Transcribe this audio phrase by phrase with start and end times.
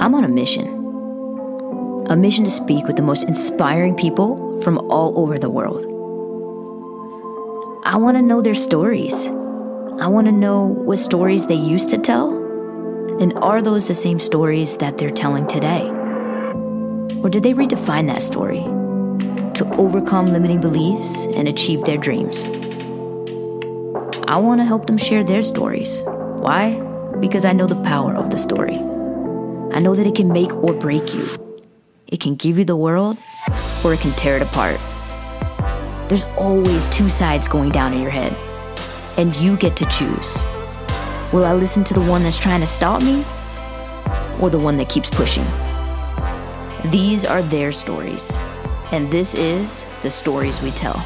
[0.00, 0.66] I'm on a mission.
[2.08, 5.84] A mission to speak with the most inspiring people from all over the world.
[7.84, 9.26] I want to know their stories.
[9.26, 12.30] I want to know what stories they used to tell,
[13.20, 15.88] and are those the same stories that they're telling today?
[17.20, 18.62] Or did they redefine that story
[19.54, 22.44] to overcome limiting beliefs and achieve their dreams?
[24.28, 26.02] I want to help them share their stories.
[26.04, 26.74] Why?
[27.18, 28.78] Because I know the power of the story.
[29.78, 31.24] I know that it can make or break you.
[32.08, 33.16] It can give you the world,
[33.84, 34.80] or it can tear it apart.
[36.08, 38.36] There's always two sides going down in your head,
[39.16, 40.36] and you get to choose.
[41.32, 43.24] Will I listen to the one that's trying to stop me,
[44.40, 45.46] or the one that keeps pushing?
[46.90, 48.36] These are their stories,
[48.90, 50.96] and this is the stories we tell.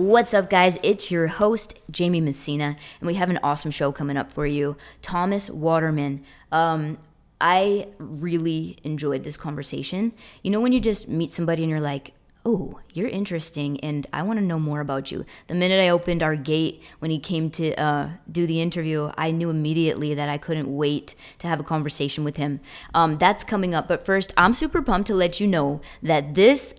[0.00, 0.78] What's up, guys?
[0.82, 4.78] It's your host, Jaime Messina, and we have an awesome show coming up for you.
[5.02, 6.24] Thomas Waterman.
[6.50, 6.96] Um,
[7.38, 10.14] I really enjoyed this conversation.
[10.42, 12.14] You know, when you just meet somebody and you're like,
[12.46, 15.26] oh, you're interesting and I want to know more about you.
[15.48, 19.32] The minute I opened our gate when he came to uh, do the interview, I
[19.32, 22.60] knew immediately that I couldn't wait to have a conversation with him.
[22.94, 23.86] Um, that's coming up.
[23.86, 26.74] But first, I'm super pumped to let you know that this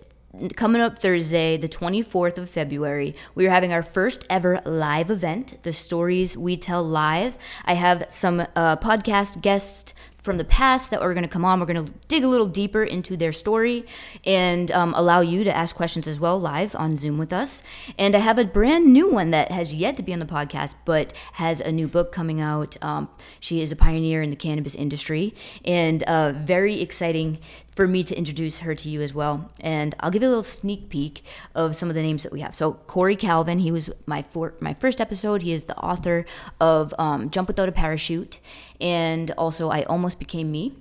[0.56, 5.62] coming up Thursday, the 24th of February, we are having our first ever live event,
[5.62, 7.36] the Stories We Tell Live.
[7.64, 11.58] I have some uh, podcast guests from the past that are going to come on.
[11.58, 13.84] We're going to dig a little deeper into their story
[14.24, 17.62] and um, allow you to ask questions as well live on Zoom with us.
[17.98, 20.76] And I have a brand new one that has yet to be on the podcast,
[20.84, 22.82] but has a new book coming out.
[22.82, 23.08] Um,
[23.40, 27.38] she is a pioneer in the cannabis industry and uh, very exciting
[27.74, 29.50] for me to introduce her to you as well.
[29.60, 32.40] And I'll give you a little sneak peek of some of the names that we
[32.40, 32.54] have.
[32.54, 35.42] So Cory Calvin, he was my for, my first episode.
[35.42, 36.26] He is the author
[36.60, 38.38] of um, Jump Without a Parachute,
[38.80, 40.72] and also I Almost Became Me.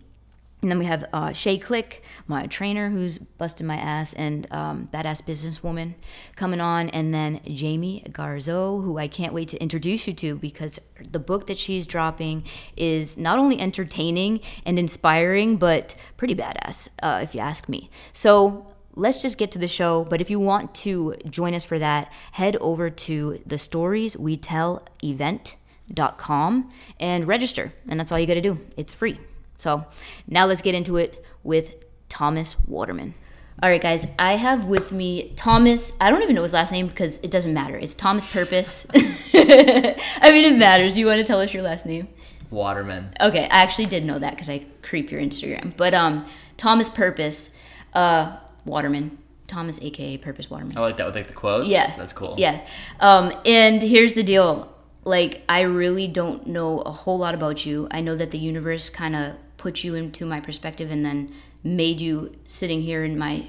[0.61, 4.89] And then we have uh, Shay Click, my trainer who's busting my ass, and um,
[4.93, 5.95] badass businesswoman
[6.35, 6.89] coming on.
[6.89, 11.47] And then Jamie Garzot, who I can't wait to introduce you to because the book
[11.47, 12.43] that she's dropping
[12.77, 17.89] is not only entertaining and inspiring, but pretty badass, uh, if you ask me.
[18.13, 20.05] So let's just get to the show.
[20.05, 24.37] But if you want to join us for that, head over to the Stories We
[24.37, 27.73] Tell event.com and register.
[27.89, 28.59] And that's all you got to do.
[28.77, 29.19] It's free.
[29.61, 29.85] So
[30.27, 31.75] now let's get into it with
[32.09, 33.13] Thomas Waterman.
[33.61, 35.93] All right, guys, I have with me Thomas.
[36.01, 37.77] I don't even know his last name because it doesn't matter.
[37.77, 38.87] It's Thomas Purpose.
[38.95, 40.97] I mean, it matters.
[40.97, 42.07] You want to tell us your last name?
[42.49, 43.13] Waterman.
[43.21, 45.77] Okay, I actually did know that because I creep your Instagram.
[45.77, 47.53] But um, Thomas Purpose,
[47.93, 49.19] uh, Waterman.
[49.45, 50.75] Thomas, aka Purpose Waterman.
[50.75, 51.67] I like that with like the quotes.
[51.67, 52.35] Yeah, that's cool.
[52.39, 52.65] Yeah,
[52.99, 54.73] um, and here's the deal.
[55.03, 57.87] Like, I really don't know a whole lot about you.
[57.91, 61.31] I know that the universe kind of put you into my perspective and then
[61.63, 63.45] made you sitting here in my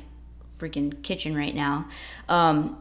[0.59, 1.89] freaking kitchen right now.
[2.29, 2.77] Um,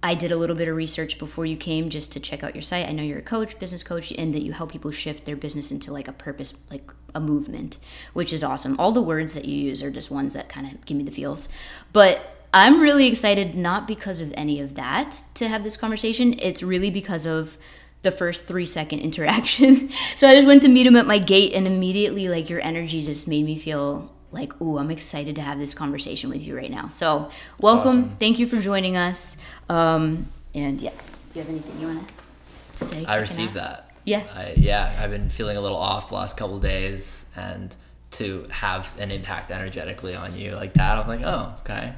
[0.00, 2.62] I did a little bit of research before you came just to check out your
[2.62, 2.88] site.
[2.88, 5.72] I know you're a coach, business coach, and that you help people shift their business
[5.72, 7.78] into like a purpose, like a movement,
[8.12, 8.78] which is awesome.
[8.78, 11.10] All the words that you use are just ones that kind of give me the
[11.10, 11.48] feels.
[11.92, 16.38] But I'm really excited, not because of any of that to have this conversation.
[16.38, 17.58] It's really because of
[18.06, 19.90] the first three second interaction.
[20.14, 23.02] so I just went to meet him at my gate, and immediately, like, your energy
[23.02, 26.70] just made me feel like, ooh, I'm excited to have this conversation with you right
[26.70, 26.88] now.
[26.88, 28.04] So, welcome.
[28.04, 28.16] awesome.
[28.18, 29.36] Thank you for joining us.
[29.68, 30.90] Um, and yeah,
[31.30, 33.04] do you have anything you want to say?
[33.04, 33.90] I received that.
[34.04, 34.22] Yeah.
[34.34, 37.74] I, yeah, I've been feeling a little off the last couple days, and
[38.12, 41.92] to have an impact energetically on you like that, I'm like, oh, okay.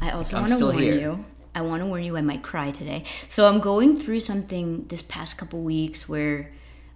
[0.00, 0.98] I also want to warn here.
[0.98, 1.24] you.
[1.54, 2.16] I want to warn you.
[2.16, 3.04] I might cry today.
[3.28, 6.50] So I'm going through something this past couple weeks where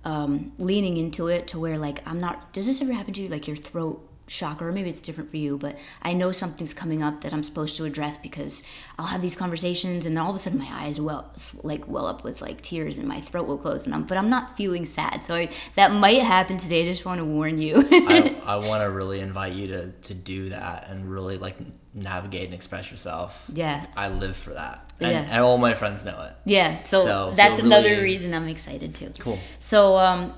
[0.05, 2.53] um, leaning into it to where like I'm not.
[2.53, 3.29] Does this ever happen to you?
[3.29, 7.03] Like your throat chakra, or maybe it's different for you, but I know something's coming
[7.03, 8.63] up that I'm supposed to address because
[8.99, 12.07] I'll have these conversations and then all of a sudden my eyes well like well
[12.07, 14.85] up with like tears and my throat will close and I'm but I'm not feeling
[14.85, 15.25] sad.
[15.25, 16.83] So I, that might happen today.
[16.83, 17.77] I just want to warn you.
[17.77, 21.57] I, I want to really invite you to, to do that and really like
[21.97, 23.45] navigate and express yourself.
[23.53, 23.87] yeah.
[23.97, 24.91] I live for that.
[25.01, 25.27] And, Yeah.
[25.31, 26.33] and all my friends know it.
[26.45, 29.13] Yeah, so, So, that's another really- reason I'm excited too.
[29.19, 29.39] Cool.
[29.61, 30.35] So um,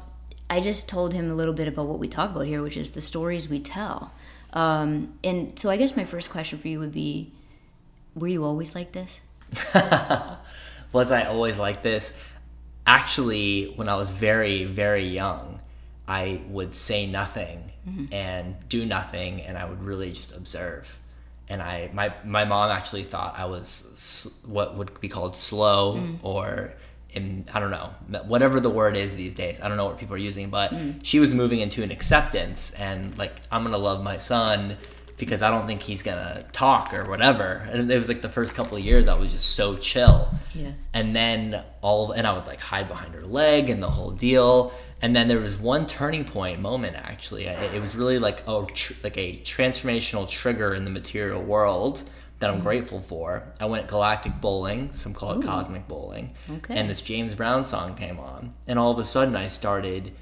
[0.49, 2.93] I just told him a little bit about what we talk about here, which is
[2.93, 4.12] the stories we tell.
[4.52, 7.32] Um, and so I guess my first question for you would be,
[8.14, 9.20] were you always like this?
[10.93, 12.22] Was I always like this?
[12.87, 15.60] Actually, when I was very, very young,
[16.06, 17.72] I would say nothing
[18.12, 20.99] and do nothing, and I would really just observe.
[21.50, 26.18] And I, my, my mom actually thought I was what would be called slow mm.
[26.22, 26.74] or
[27.10, 27.90] in I don't know
[28.26, 29.60] whatever the word is these days.
[29.60, 31.00] I don't know what people are using, but mm.
[31.02, 34.72] she was moving into an acceptance and like I'm gonna love my son
[35.19, 37.69] because I don't think he's gonna talk or whatever.
[37.70, 40.31] And it was like the first couple of years I was just so chill.
[40.55, 40.73] Yeah.
[40.94, 44.12] And then all of, and I would like hide behind her leg and the whole
[44.12, 44.73] deal.
[45.03, 47.49] And then there was one turning point moment actually.
[47.49, 52.03] I- It was really like a tr- like a transformational trigger in the material world
[52.38, 52.65] that I'm mm-hmm.
[52.65, 53.43] grateful for.
[53.59, 56.32] I went galactic bowling, some call it cosmic bowling.
[56.49, 56.76] Okay.
[56.76, 60.12] And this James Brown song came on, and all of a sudden I started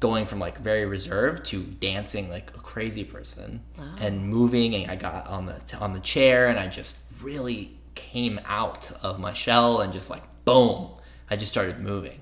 [0.00, 3.62] going from like very reserved to dancing like a crazy person
[3.98, 8.38] and moving and I got on the on the chair and I just really came
[8.44, 10.90] out of my shell and just like boom
[11.28, 12.20] I just started moving.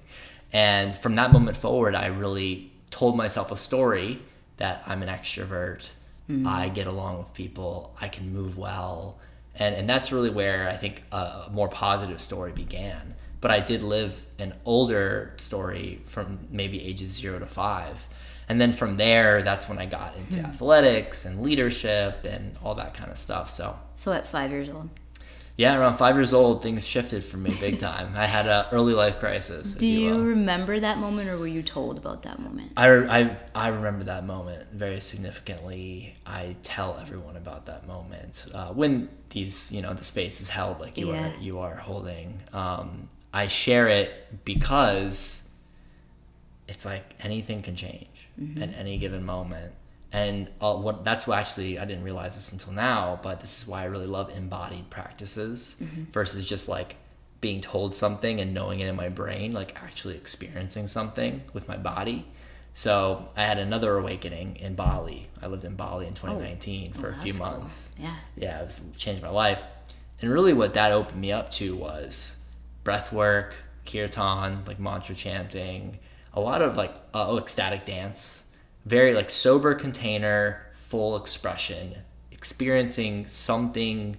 [0.52, 4.20] And from that moment forward I really told myself a story
[4.58, 5.90] that I'm an extrovert.
[6.30, 6.46] Mm-hmm.
[6.46, 7.94] I get along with people.
[8.00, 9.18] I can move well.
[9.56, 13.82] And and that's really where I think a more positive story began but I did
[13.82, 18.08] live an older story from maybe ages zero to five.
[18.48, 22.94] And then from there, that's when I got into athletics and leadership and all that
[22.94, 23.50] kind of stuff.
[23.50, 24.88] So, So at five years old.
[25.58, 28.14] yeah, around five years old, things shifted for me big time.
[28.16, 29.74] I had an early life crisis.
[29.74, 30.20] Do you will.
[30.36, 32.72] remember that moment or were you told about that moment?
[32.78, 32.88] I,
[33.18, 36.16] I, I remember that moment very significantly.
[36.24, 40.80] I tell everyone about that moment uh, when these, you know, the space is held
[40.80, 41.28] like you Yeah.
[41.28, 42.40] are you are holding.
[42.54, 45.46] Um, I share it because
[46.68, 48.62] it's like anything can change mm-hmm.
[48.62, 49.72] at any given moment,
[50.12, 53.18] and what that's what actually I didn't realize this until now.
[53.22, 56.04] But this is why I really love embodied practices mm-hmm.
[56.12, 56.94] versus just like
[57.40, 61.76] being told something and knowing it in my brain, like actually experiencing something with my
[61.76, 62.26] body.
[62.72, 65.28] So I had another awakening in Bali.
[65.42, 67.46] I lived in Bali in 2019 for Oh, a few that's cool.
[67.46, 67.92] months.
[67.98, 68.14] Yeah.
[68.36, 69.62] Yeah, it was changed my life.
[70.22, 72.36] And really what that opened me up to was
[72.84, 73.54] breath work,
[73.86, 75.98] kirtan, like mantra chanting,
[76.32, 78.44] a lot of like uh, oh, ecstatic dance,
[78.84, 81.96] very like sober container, full expression,
[82.30, 84.16] experiencing something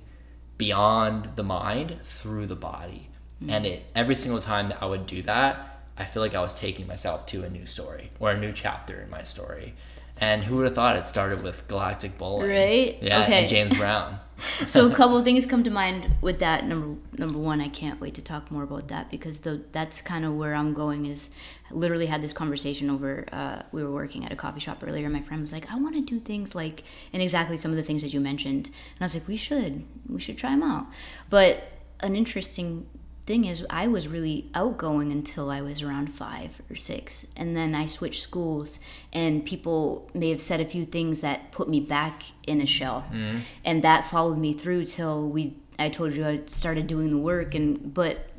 [0.57, 3.09] beyond the mind through the body.
[3.47, 6.57] And it every single time that I would do that, I feel like I was
[6.57, 9.75] taking myself to a new story or a new chapter in my story.
[10.21, 12.49] And who would have thought it started with Galactic Bowling?
[12.49, 12.97] Right?
[13.01, 13.39] Yeah, Okay.
[13.41, 14.19] and James Brown.
[14.67, 16.65] so a couple of things come to mind with that.
[16.65, 20.25] Number number one i can't wait to talk more about that because the, that's kind
[20.25, 21.29] of where i'm going is
[21.69, 25.09] I literally had this conversation over uh, we were working at a coffee shop earlier.
[25.09, 26.83] My friend was like i want to do things like
[27.13, 28.67] and exactly some of the things that you mentioned.
[28.67, 30.87] And i was like we should we should try them out.
[31.29, 31.71] But
[32.01, 32.87] an interesting
[33.25, 37.73] thing is i was really outgoing until i was around five or six and then
[37.73, 38.79] i switched schools
[39.13, 43.05] and people may have said a few things that put me back in a shell
[43.11, 43.39] mm-hmm.
[43.63, 47.55] and that followed me through till we i told you i started doing the work
[47.55, 48.29] and but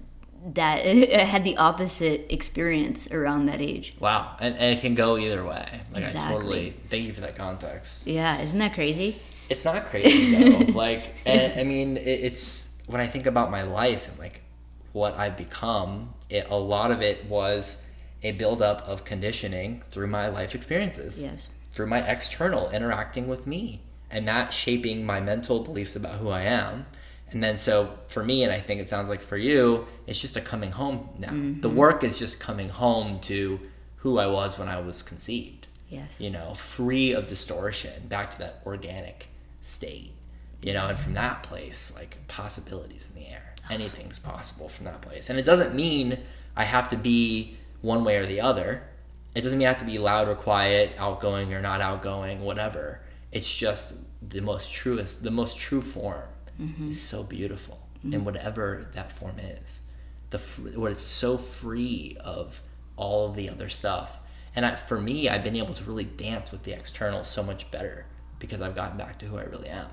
[0.55, 5.17] that i had the opposite experience around that age Wow, and, and it can go
[5.19, 5.67] either way.
[5.93, 6.33] Like I Exactly.
[6.35, 8.07] totally thank you for that context.
[8.07, 9.17] yeah isn't that crazy
[9.49, 10.73] It's not crazy though.
[10.73, 14.43] like, and, I mean, it, it's when I think about my life and like
[14.97, 16.15] what I've become.
[16.29, 17.83] It, a lot of it was
[18.23, 21.23] a buildup of conditioning through my life experiences.
[21.23, 26.31] yes through my external interacting with me and that shaping my mental beliefs about who
[26.31, 26.87] I am.
[27.31, 30.39] And then so for me, and I think it sounds like for you, it's just
[30.39, 31.31] a coming home now.
[31.31, 31.77] The mm-hmm.
[31.77, 33.61] work is just coming home to
[33.97, 38.39] who I was when I was conceived, yes you know, free of distortion, back to
[38.39, 39.27] that organic
[39.61, 40.13] state,
[40.63, 43.55] you know, and from that place, like possibilities in the air.
[43.71, 45.31] Anything's possible from that place.
[45.31, 46.19] And it doesn't mean
[46.57, 48.83] I have to be one way or the other.
[49.35, 53.01] It doesn't mean I have to be loud or quiet, outgoing or not outgoing, whatever.
[53.33, 53.93] It's just
[54.27, 56.23] the most truest, the most true form
[56.61, 56.91] mm-hmm.
[56.91, 58.15] is so beautiful, mm-hmm.
[58.15, 59.81] and whatever that form is,
[60.31, 60.39] the
[60.75, 62.61] what is so free of
[62.97, 64.19] all of the other stuff.
[64.55, 67.71] And I, for me, I've been able to really dance with the external so much
[67.71, 68.07] better
[68.39, 69.89] because I've gotten back to who I really am.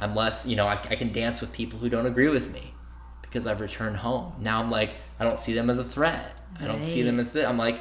[0.00, 2.74] I'm less, you know, I, I can dance with people who don't agree with me
[3.30, 4.34] because I've returned home.
[4.40, 6.32] Now I'm like, I don't see them as a threat.
[6.60, 7.48] I don't see them as the.
[7.48, 7.80] I'm like,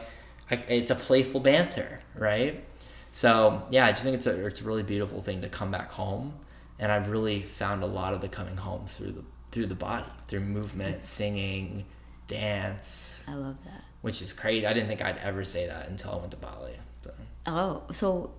[0.50, 2.64] I, it's a playful banter, right?
[3.12, 5.92] So yeah, I just think it's a it's a really beautiful thing to come back
[5.92, 6.34] home,
[6.78, 10.06] and I've really found a lot of the coming home through the through the body,
[10.28, 11.86] through movement, singing,
[12.28, 14.66] dance, i love that which is crazy.
[14.66, 16.74] I didn't think I'd ever say that until I went to Bali.
[17.04, 17.12] So.
[17.46, 18.32] Oh, so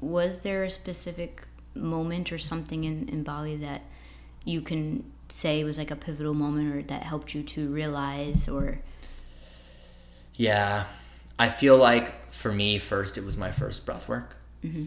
[0.00, 3.82] was there a specific moment or something in, in Bali that
[4.44, 8.80] you can say was like a pivotal moment or that helped you to realize or
[10.34, 10.84] Yeah,
[11.38, 14.36] I feel like for me, first it was my first breath work.
[14.64, 14.86] Mm-hmm.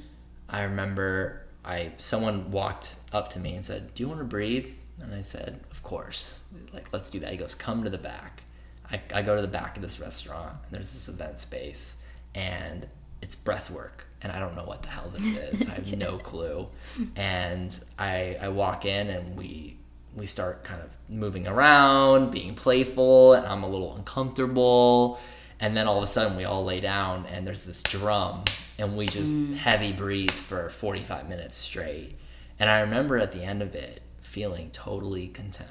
[0.49, 4.67] I remember I someone walked up to me and said, "Do you want to breathe?"
[5.01, 6.39] And I said, "Of course."
[6.73, 7.31] Like, let's do that.
[7.31, 8.43] He goes, "Come to the back."
[8.91, 12.03] I, I go to the back of this restaurant and there's this event space
[12.35, 12.85] and
[13.21, 15.69] it's breath work and I don't know what the hell this is.
[15.69, 16.67] I have no clue.
[17.15, 19.77] And I I walk in and we
[20.15, 25.19] we start kind of moving around, being playful, and I'm a little uncomfortable.
[25.59, 28.43] And then all of a sudden we all lay down and there's this drum
[28.79, 29.55] and we just mm.
[29.55, 32.17] heavy breathe for 45 minutes straight.
[32.59, 35.69] And I remember at the end of it feeling totally content.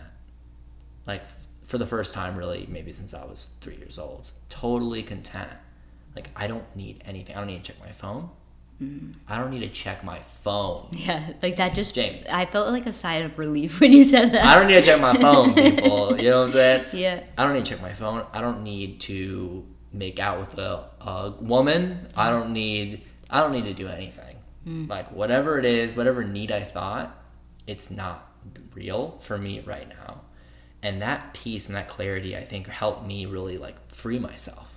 [1.07, 1.23] Like
[1.65, 4.31] for the first time really maybe since I was 3 years old.
[4.49, 5.51] Totally content.
[6.15, 7.35] Like I don't need anything.
[7.35, 8.31] I don't need to check my phone.
[9.29, 10.89] I don't need to check my phone.
[10.93, 11.95] Yeah, like that just.
[11.95, 12.25] Jaime.
[12.31, 14.45] I felt like a sigh of relief when you said that.
[14.45, 16.19] I don't need to check my phone, people.
[16.19, 16.87] You know what I'm saying?
[16.93, 17.25] Yeah.
[17.37, 18.25] I don't need to check my phone.
[18.33, 22.09] I don't need to make out with a, a woman.
[22.17, 24.37] I don't need I don't need to do anything.
[24.67, 24.89] Mm.
[24.89, 27.17] Like whatever it is, whatever need I thought,
[27.67, 28.33] it's not
[28.75, 30.23] real for me right now.
[30.83, 34.69] And that peace and that clarity I think helped me really like free myself.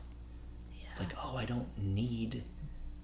[1.00, 2.44] Like, oh, I don't need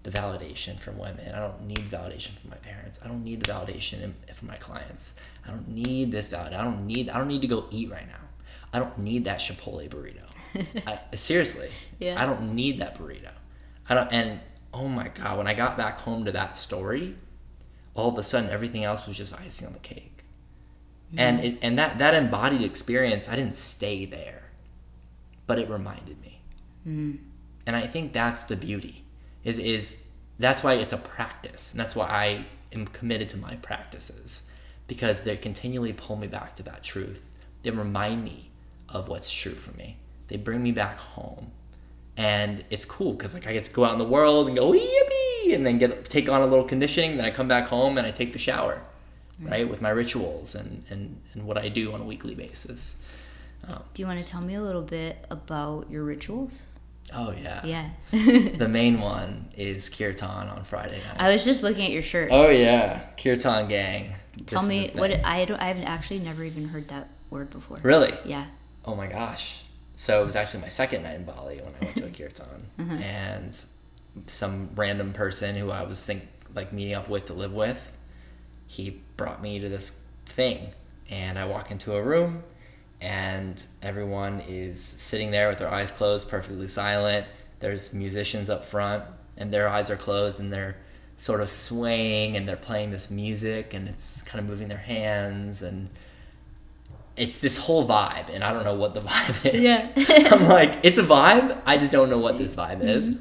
[0.10, 1.34] the validation from women.
[1.34, 3.00] I don't need validation from my parents.
[3.04, 5.16] I don't need the validation from my clients.
[5.46, 6.54] I don't need this valid.
[6.54, 7.10] I don't need.
[7.10, 8.14] I don't need to go eat right now.
[8.74, 10.26] I don't need that Chipotle burrito.
[10.88, 12.22] I, seriously, Yeah.
[12.22, 13.32] I don't need that burrito.
[13.88, 14.12] I don't.
[14.12, 14.40] And
[14.74, 17.16] oh my god, when I got back home to that story,
[17.94, 20.24] all of a sudden everything else was just icing on the cake.
[21.10, 21.20] Mm-hmm.
[21.20, 24.40] And it, and that that embodied experience, I didn't stay there,
[25.50, 26.42] but it reminded me
[26.88, 27.16] mm-hmm.
[27.66, 29.04] and i think that's the beauty
[29.44, 30.04] is is
[30.38, 34.44] that's why it's a practice and that's why i am committed to my practices
[34.90, 37.24] because they continually pull me back to that truth.
[37.64, 38.50] They remind me
[38.90, 39.98] of what's true for me.
[40.28, 41.52] They bring me back home.
[42.18, 44.74] And it's cool because like i get to go out in the world and go
[44.74, 48.06] yippee and then get take on a little conditioning then i come back home and
[48.06, 48.82] i take the shower
[49.42, 49.50] mm.
[49.50, 52.98] right with my rituals and and, and what i do on a weekly basis.
[53.94, 56.64] Do you want to tell me a little bit about your rituals?
[57.14, 57.90] Oh yeah Yeah.
[58.12, 62.30] the main one is kirtan on friday night I was just looking at your shirt.
[62.32, 64.16] Oh yeah, Kirtan Gang.
[64.46, 65.60] Tell This me what I don't.
[65.60, 67.80] I've actually never even heard that word before.
[67.84, 68.14] Really?
[68.26, 68.46] Yeah.
[68.86, 69.64] Oh my gosh.
[69.96, 72.46] So it was actually my second night in Bali when I went to a kirtan,
[72.80, 72.98] Mm-hmm.
[73.04, 73.66] and
[74.28, 76.24] some random person who I was think
[76.56, 77.92] like meeting up with to live with,
[78.68, 80.70] he brought me to this thing,
[81.10, 82.44] and I walk into a room,
[83.02, 87.26] and everyone is sitting there with their eyes closed, perfectly silent.
[87.60, 89.04] There's musicians up front,
[89.38, 90.76] and their eyes are closed, and they're
[91.18, 95.62] sort of swaying, and they're playing this music, and it's kind of moving their hands,
[95.62, 95.90] and
[97.16, 99.62] it's this whole vibe, and I don't know what the vibe is.
[99.62, 100.30] Yeah.
[100.32, 101.62] I'm like, it's a vibe.
[101.66, 102.82] I just don't know what this mm-hmm.
[102.82, 103.20] vibe is,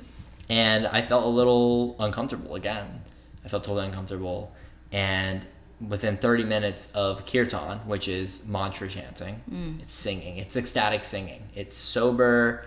[0.49, 3.03] and I felt a little uncomfortable again.
[3.45, 4.53] I felt totally uncomfortable,
[4.91, 5.45] and
[5.87, 9.81] within 30 minutes of kirtan, which is mantra chanting, mm.
[9.81, 10.39] it's singing.
[10.39, 11.49] It's ecstatic singing.
[11.55, 12.67] It's sober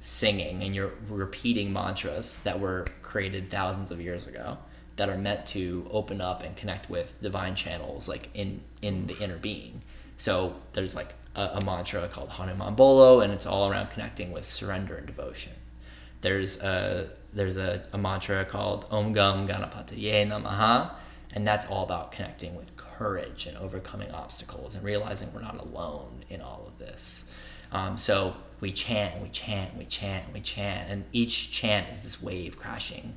[0.00, 4.58] singing, and you're repeating mantras that were created thousands of years ago
[4.96, 9.16] that are meant to open up and connect with divine channels, like in in the
[9.18, 9.82] inner being.
[10.16, 14.44] So there's like a, a mantra called Hanuman Bolo, and it's all around connecting with
[14.44, 15.52] surrender and devotion.
[16.20, 20.90] There's a there's a, a mantra called Om Gam Ganapataye Namaha,
[21.34, 26.20] and that's all about connecting with courage and overcoming obstacles and realizing we're not alone
[26.30, 27.30] in all of this.
[27.70, 32.22] Um, so we chant, we chant, we chant, we chant, and each chant is this
[32.22, 33.14] wave crashing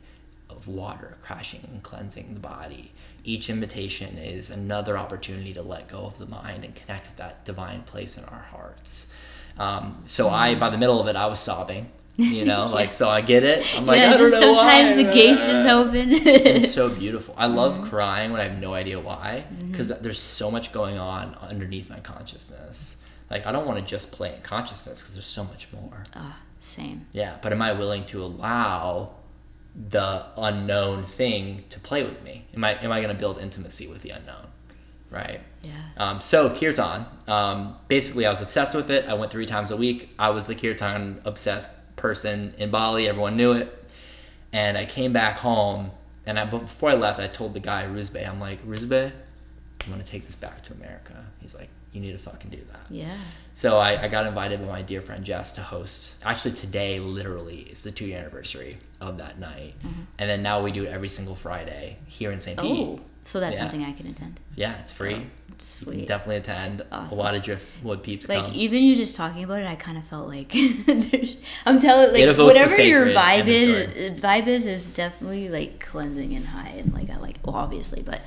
[0.49, 2.91] of water crashing and cleansing the body.
[3.23, 7.45] Each invitation is another opportunity to let go of the mind and connect with that
[7.45, 9.07] divine place in our hearts.
[9.57, 11.91] Um, so I, by the middle of it, I was sobbing.
[12.17, 13.65] You know, like so I get it.
[13.77, 14.11] I'm like, yeah.
[14.13, 15.03] I don't know sometimes why.
[15.03, 16.09] the gates just open.
[16.11, 17.33] it's so beautiful.
[17.37, 17.89] I love Mm-hmm.
[17.89, 21.99] crying when I have no idea why, because there's so much going on underneath my
[21.99, 22.97] consciousness.
[23.29, 26.03] Like I don't want to just play in consciousness because there's so much more.
[26.15, 27.07] Ah, same.
[27.13, 29.11] Yeah, but am I willing to allow
[29.89, 32.45] the unknown thing to play with me?
[32.53, 34.47] Am I am I going to build intimacy with the unknown?
[35.09, 35.41] Right.
[35.63, 35.71] Yeah.
[35.97, 39.05] Um, so kirtan, um, basically, I was obsessed with it.
[39.05, 40.09] I went three times a week.
[40.19, 43.07] I was the kirtan obsessed person in Bali.
[43.07, 43.77] Everyone knew it.
[44.53, 45.91] And I came back home,
[46.25, 49.11] and I, before I left, I told the guy Ruzbe, I'm like, Ruzbe,
[49.85, 51.13] I'm gonna take this back to America.
[51.39, 52.85] He's like, you need to fucking do that.
[52.89, 53.15] Yeah.
[53.53, 56.15] So I, I got invited by my dear friend Jess to host.
[56.23, 60.01] Actually, today literally is the two year anniversary of that night, mm-hmm.
[60.17, 62.59] and then now we do it every single Friday here in St.
[62.59, 62.87] Pete.
[62.87, 63.59] Oh, so that's Yeah.
[63.61, 64.39] something I can attend.
[64.55, 65.15] Yeah, it's free.
[65.15, 65.21] Oh,
[65.57, 66.07] Sweet.
[66.07, 66.83] Definitely attend.
[66.91, 67.19] Awesome.
[67.19, 68.53] A lot of driftwood peeps Like come.
[68.55, 70.51] even you just talking about it, I kind of felt like
[71.65, 76.69] I'm telling like whatever your vibe is, vibe is is definitely like cleansing and high
[76.77, 78.21] and like I like well obviously, but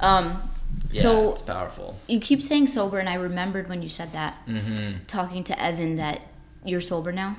[0.00, 0.42] um,
[0.90, 1.96] yeah, so it's powerful.
[2.08, 5.04] you keep saying sober, and I remembered when you said that Mm-hmm.
[5.06, 6.26] talking to Evan that
[6.64, 7.36] you're sober now.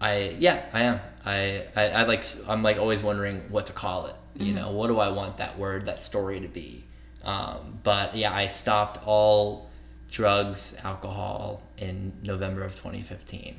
[0.00, 1.00] I yeah, I am.
[1.26, 4.14] I, I I like I'm like always wondering what to call it.
[4.36, 4.54] You Mm-hmm.
[4.56, 6.84] know, what do I want that word, that story to be?
[7.24, 9.70] Um, but yeah, I stopped all
[10.10, 13.56] drugs, alcohol in November of 2015.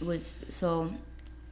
[0.00, 0.92] was so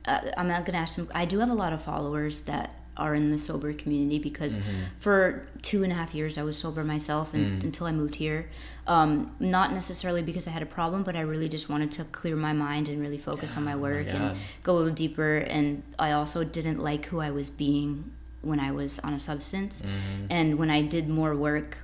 [0.04, 3.14] uh, i'm not gonna ask some i do have a lot of followers that are
[3.14, 4.60] in the sober community because
[5.00, 8.48] for two and a half years i was sober myself and, until i moved here
[8.86, 12.36] um, not necessarily because i had a problem but i really just wanted to clear
[12.36, 16.12] my mind and really focus on my work and go a little deeper and i
[16.12, 18.12] also didn't like who i was being
[18.46, 19.82] when i was on a substance
[20.30, 21.78] and when i did more work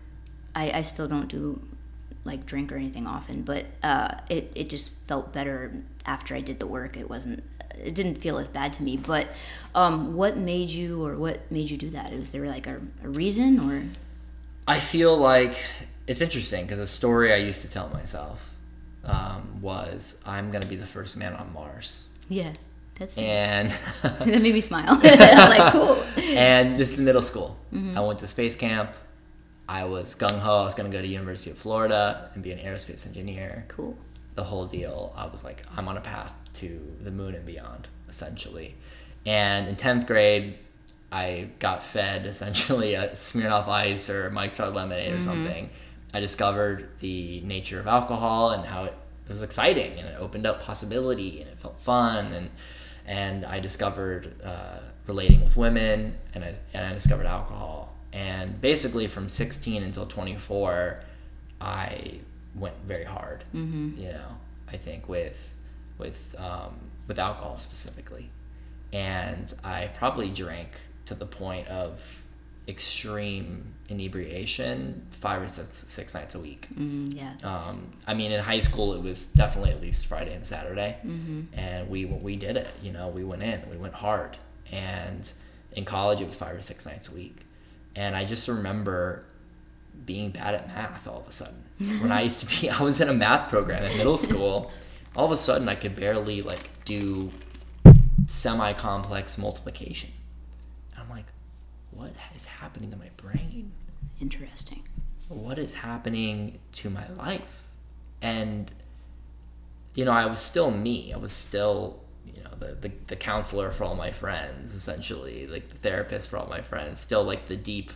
[0.54, 1.60] I, I still don't do
[2.24, 5.72] like drink or anything often, but uh, it it just felt better
[6.06, 6.96] after I did the work.
[6.96, 7.42] It wasn't
[7.76, 8.96] it didn't feel as bad to me.
[8.96, 9.28] But
[9.74, 12.12] um, what made you or what made you do that?
[12.12, 13.84] Was there like a, a reason or
[14.68, 15.58] I feel like
[16.06, 18.50] it's interesting because a story I used to tell myself
[19.04, 22.52] um, was I'm gonna be the first man on Mars, yeah?
[22.96, 23.72] That's and
[24.02, 24.94] that made me smile.
[25.02, 26.02] like cool.
[26.18, 27.58] and this is middle school.
[27.72, 27.96] Mm-hmm.
[27.96, 28.92] I went to space camp.
[29.68, 30.60] I was gung ho.
[30.60, 33.64] I was gonna go to University of Florida and be an aerospace engineer.
[33.68, 33.96] Cool.
[34.34, 35.12] The whole deal.
[35.16, 38.74] I was like, I'm on a path to the moon and beyond, essentially.
[39.24, 40.58] And in tenth grade,
[41.10, 45.68] I got fed essentially a Smirnoff Ice or Mike's Hard Lemonade or something.
[46.14, 48.94] I discovered the nature of alcohol and how it,
[49.26, 52.50] it was exciting and it opened up possibility and it felt fun and
[53.12, 57.94] and I discovered uh, relating with women and I and I discovered alcohol.
[58.12, 61.00] And basically from 16 until 24
[61.60, 62.18] I
[62.54, 63.44] went very hard
[63.98, 64.28] you know
[64.68, 65.54] I think with
[65.98, 66.74] with um,
[67.06, 68.30] with alcohol specifically.
[68.92, 70.70] And I probably drank
[71.06, 72.02] to the point of
[72.68, 76.68] extreme inebriation five or six, six nights a week.
[76.78, 77.34] Mm, yeah.
[77.42, 80.96] Um, I mean, in high school, it was definitely at least Friday and Saturday,
[81.54, 82.68] and we we did it.
[82.82, 84.36] You know, we went in, we went hard,
[84.70, 85.30] and
[85.72, 87.44] in college, it was five or six nights a week.
[87.94, 89.24] And I just remember
[90.06, 91.62] being bad at math all of a sudden.
[92.00, 94.70] when I used to be, I was in a math program in middle school.
[95.14, 97.30] All of a sudden, I could barely like do
[98.26, 100.10] semi-complex multiplication.
[102.02, 103.72] And I'm like, what is happening to my brain?
[104.20, 104.82] Interesting.
[105.28, 107.62] what is happening to my life?
[108.20, 108.70] And
[109.94, 111.12] you know, I was still me.
[111.12, 115.68] I was still, you know, the, the, the counselor for all my friends, essentially, like
[115.68, 117.92] the therapist for all my friends, still like the deep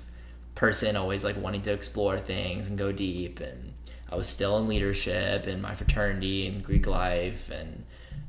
[0.55, 3.41] person, always like wanting to explore things and go deep.
[3.41, 3.73] And
[4.11, 7.85] I was still in leadership in my fraternity and Greek life and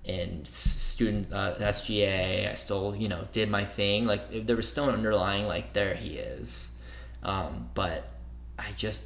[0.07, 2.49] in student uh, SGA.
[2.49, 4.05] I still, you know, did my thing.
[4.05, 6.71] Like there was still an underlying like, there he is.
[7.23, 8.09] Um, but
[8.57, 9.03] I just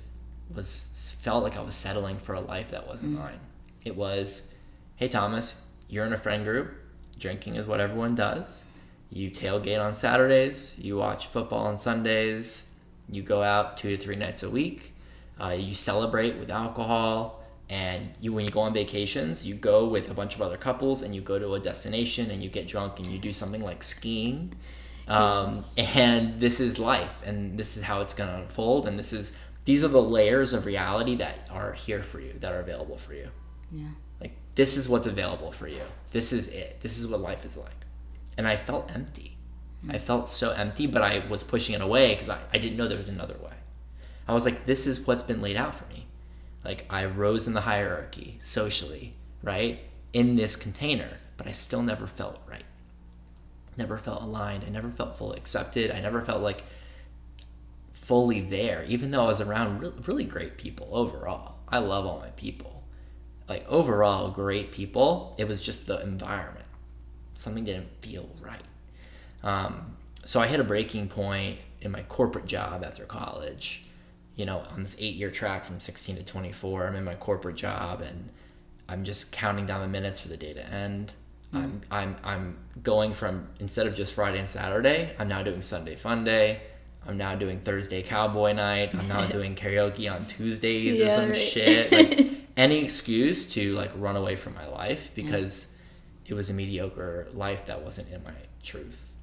[0.53, 3.39] was felt like I was settling for a life that wasn't mine.
[3.83, 4.53] It was,
[4.95, 6.71] hey Thomas, you're in a friend group.
[7.17, 8.63] Drinking is what everyone does.
[9.09, 10.77] You tailgate on Saturdays.
[10.79, 12.69] You watch football on Sundays.
[13.09, 14.93] You go out two to three nights a week.
[15.39, 17.40] Uh, you celebrate with alcohol.
[17.71, 21.01] And you, when you go on vacations, you go with a bunch of other couples,
[21.01, 23.81] and you go to a destination, and you get drunk, and you do something like
[23.81, 24.53] skiing.
[25.07, 28.87] Um, and this is life, and this is how it's going to unfold.
[28.87, 32.51] And this is these are the layers of reality that are here for you, that
[32.53, 33.29] are available for you.
[33.71, 33.87] Yeah.
[34.19, 35.81] Like this is what's available for you.
[36.11, 36.81] This is it.
[36.81, 37.85] This is what life is like.
[38.37, 39.37] And I felt empty.
[39.89, 42.87] I felt so empty, but I was pushing it away because I, I didn't know
[42.87, 43.53] there was another way.
[44.27, 46.00] I was like, this is what's been laid out for me.
[46.63, 49.79] Like I rose in the hierarchy socially, right?
[50.13, 52.63] In this container, but I still never felt right.
[53.77, 54.63] Never felt aligned.
[54.65, 55.91] I never felt fully accepted.
[55.91, 56.63] I never felt like
[57.93, 61.55] fully there, even though I was around really, really great people overall.
[61.67, 62.83] I love all my people.
[63.47, 65.35] Like overall, great people.
[65.37, 66.65] It was just the environment.
[67.33, 68.61] Something didn't feel right.
[69.43, 73.83] Um, so I hit a breaking point in my corporate job after college.
[74.35, 77.55] You know, on this eight year track from 16 to 24, I'm in my corporate
[77.57, 78.29] job and
[78.87, 81.13] I'm just counting down the minutes for the day to end.
[81.53, 85.95] I'm, I'm, I'm going from instead of just Friday and Saturday, I'm now doing Sunday
[85.95, 86.61] Fun Day.
[87.07, 88.95] I'm now doing Thursday Cowboy Night.
[88.95, 91.35] I'm now doing karaoke on Tuesdays or some right.
[91.35, 91.91] shit.
[91.91, 95.75] Like any excuse to like run away from my life because
[96.25, 99.13] it was a mediocre life that wasn't in my truth.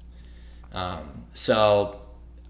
[0.73, 2.01] Um, so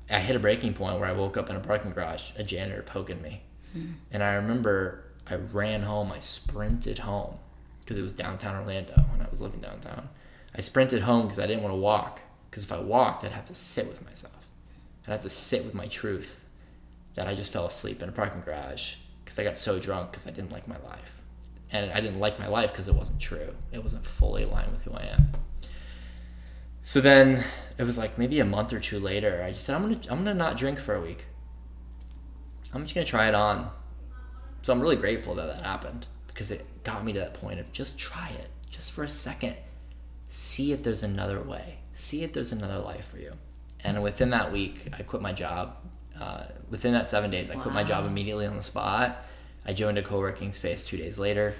[0.09, 2.81] I hit a breaking point where I woke up in a parking garage, a janitor
[2.81, 3.43] poking me.
[3.73, 3.91] Hmm.
[4.11, 7.35] And I remember I ran home, I sprinted home
[7.79, 10.09] because it was downtown Orlando when I was living downtown.
[10.55, 13.45] I sprinted home because I didn't want to walk because if I walked, I'd have
[13.45, 14.33] to sit with myself.
[15.07, 16.43] I'd have to sit with my truth
[17.15, 20.25] that I just fell asleep in a parking garage because I got so drunk because
[20.27, 21.21] I didn't like my life.
[21.71, 23.53] and I didn't like my life because it wasn't true.
[23.71, 25.27] It wasn't fully aligned with who I am.
[26.81, 27.43] So then
[27.77, 30.19] it was like maybe a month or two later, I just said I'm gonna I'm
[30.19, 31.25] gonna not drink for a week.
[32.73, 33.69] I'm just gonna try it on.
[34.61, 37.71] So I'm really grateful that that happened because it got me to that point of
[37.71, 39.55] just try it, just for a second,
[40.29, 43.33] see if there's another way, see if there's another life for you.
[43.81, 45.75] And within that week, I quit my job.
[46.19, 49.25] Uh, within that seven days, I quit my job immediately on the spot.
[49.65, 51.55] I joined a co-working space two days later.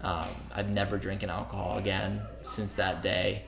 [0.00, 3.44] Um, I've never drinking alcohol again since that day,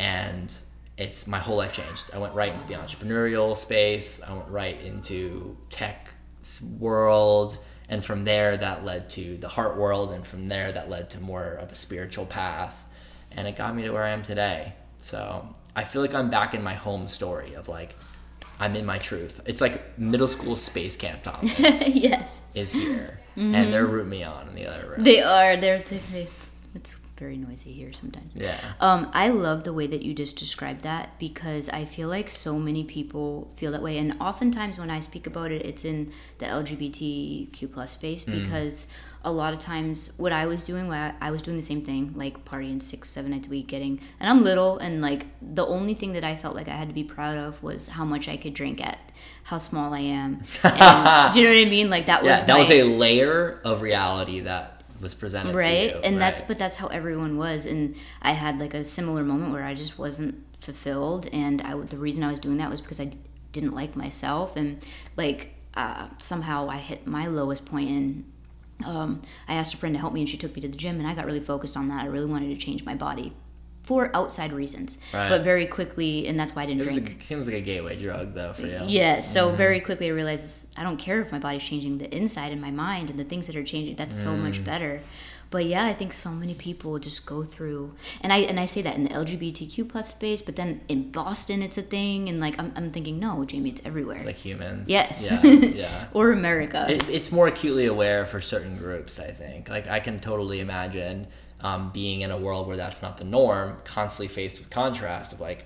[0.00, 0.50] and
[0.96, 2.10] it's my whole life changed.
[2.14, 4.22] I went right into the entrepreneurial space.
[4.22, 6.08] I went right into tech
[6.78, 7.58] world,
[7.90, 11.20] and from there that led to the heart world, and from there that led to
[11.20, 12.88] more of a spiritual path,
[13.30, 14.72] and it got me to where I am today.
[15.00, 17.94] So I feel like I'm back in my home story of like
[18.58, 19.42] I'm in my truth.
[19.44, 23.54] It's like middle school space camp Thomas yes, is here, mm-hmm.
[23.54, 25.04] and they're rooting me on in the other room.
[25.04, 25.58] they are.
[25.58, 25.78] They're.
[25.78, 26.39] they it's
[27.20, 28.30] very noisy here sometimes.
[28.34, 28.58] yeah.
[28.80, 32.58] Um, I love the way that you just described that because I feel like so
[32.58, 36.46] many people feel that way, and oftentimes when I speak about it, it's in the
[36.46, 38.88] LGBTQ plus space because
[39.22, 42.12] a lot of times what I was doing, I I was doing the same thing,
[42.16, 45.94] like partying six, seven nights a week, getting, and I'm little, and like the only
[45.94, 48.36] thing that I felt like I had to be proud of was how much I
[48.38, 48.98] could drink at,
[49.44, 50.40] how small I am.
[50.64, 51.90] And, do you know what I mean?
[51.90, 55.94] Like that was Yeah, that my- was a layer of reality that was presented right?
[56.04, 57.66] and that's but that's how everyone was.
[57.66, 61.28] And i had like a similar moment where i just wasn't fulfilled.
[61.32, 63.18] And i the reason i was doing that was because i d-
[63.52, 64.56] didn't like myself.
[64.56, 64.84] And
[65.16, 68.32] like uh, somehow i hit my lowest point and
[68.84, 70.98] um, i asked a friend to help me and she took me to the gym.
[70.98, 72.02] And i got really focused on that.
[72.02, 73.32] I really wanted to change my body
[73.82, 75.28] for outside reasons Right.
[75.28, 77.98] but very quickly and that's why i didn't It drink a, seems like a gateway
[77.98, 78.80] drug though for you.
[78.86, 82.52] yeah, so very quickly I realized I don't care if my body's changing the inside
[82.52, 83.96] and my mind and the things that are changing.
[83.96, 84.64] That's so much mm.
[84.64, 85.00] better.
[85.50, 88.82] But yeah, I think so many people just go through, and I and I say
[88.82, 92.56] that in the LGBTQ plus space, but then in Boston it's a thing, and like
[92.60, 94.88] I'm, I'm thinking, no, Jaime, it's everywhere, It's like humans.
[94.88, 95.26] Yes.
[95.28, 95.42] Yeah.
[95.44, 96.06] Yeah.
[96.14, 96.86] or America.
[96.88, 101.26] it, it's more acutely aware for certain groups i think like i can totally imagine
[101.62, 105.40] um, being in a world where that's not the norm constantly faced with contrast of
[105.40, 105.64] like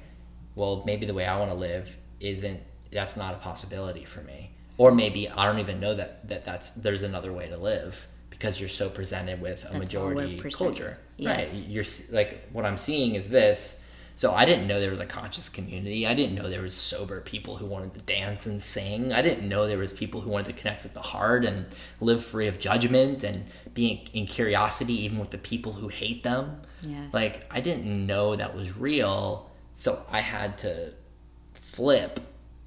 [0.54, 2.60] well maybe the way i want to live isn't
[2.92, 6.70] that's not a possibility for me or maybe i don't even know that, that that's
[6.70, 11.54] there's another way to live because you're so presented with a That's majority culture Yes.
[11.54, 13.80] right you're like what i'm seeing is this
[14.16, 16.06] so I didn't know there was a conscious community.
[16.06, 19.12] I didn't know there was sober people who wanted to dance and sing.
[19.12, 21.66] I didn't know there was people who wanted to connect with the heart and
[22.00, 26.22] live free of judgment and be in, in curiosity even with the people who hate
[26.22, 26.60] them.
[26.82, 27.12] Yes.
[27.12, 30.92] Like I didn't know that was real, so I had to
[31.52, 32.20] flip.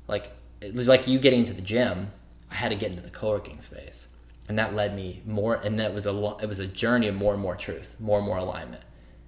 [0.08, 2.12] Like it was like you getting into the gym.
[2.50, 4.08] I had to get into the co-working space,
[4.48, 5.56] and that led me more.
[5.56, 8.18] And that was a lo- it was a journey of more and more truth, more
[8.18, 8.84] and more alignment.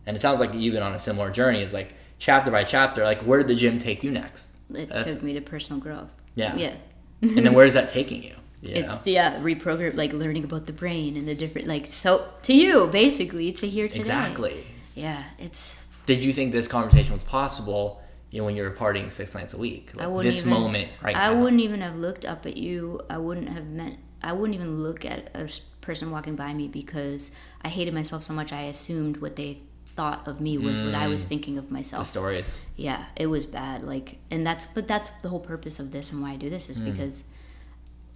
[0.06, 1.62] And it sounds like you've been on a similar journey.
[1.62, 3.04] It's like chapter by chapter.
[3.04, 4.52] Like where did the gym take you next?
[4.74, 6.16] it That's- took me to personal growth.
[6.36, 6.56] Yeah.
[6.56, 6.76] Yeah.
[7.22, 8.36] and then where is that taking you?
[8.62, 8.92] Know?
[8.92, 12.88] It's yeah, reprogram like learning about the brain and the different like so to you
[12.88, 14.00] basically to here today.
[14.02, 14.68] Exactly.
[14.96, 18.02] Yeah, it's Did you think this conversation was possible?
[18.32, 20.90] You know, when you were partying six nights a week, I wouldn't this even, moment
[21.02, 21.42] right I now.
[21.42, 23.02] wouldn't even have looked up at you.
[23.10, 23.98] I wouldn't have meant.
[24.22, 25.50] I wouldn't even look at a
[25.82, 28.52] person walking by me because I hated myself so much.
[28.52, 29.60] I assumed what they
[29.96, 31.68] thought of me was what I was thinking of Mm.
[31.70, 32.06] the myself.
[32.08, 32.62] stories.
[32.76, 33.84] Yeah, it was bad.
[33.84, 36.70] Like, and that's but that's the whole purpose of this and why I do this
[36.70, 36.92] is Mm.
[36.92, 37.24] because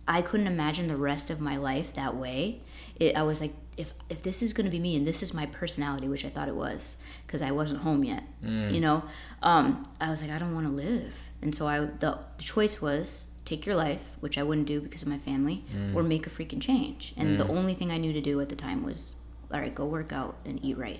[0.07, 2.61] I couldn't imagine the rest of my life that way.
[2.97, 5.33] It, I was like, if if this is going to be me and this is
[5.33, 9.03] my personality, which I thought it was, because I wasn't home yet, you know,
[9.41, 12.81] um, I was like, I don't want to live, and so I the, the choice
[12.81, 15.63] was take your life, which I wouldn't do because of my family,
[15.95, 17.13] or make a freaking change.
[17.17, 19.13] And the only thing I knew to do at the time was,
[19.51, 20.99] all right, go work out and eat right.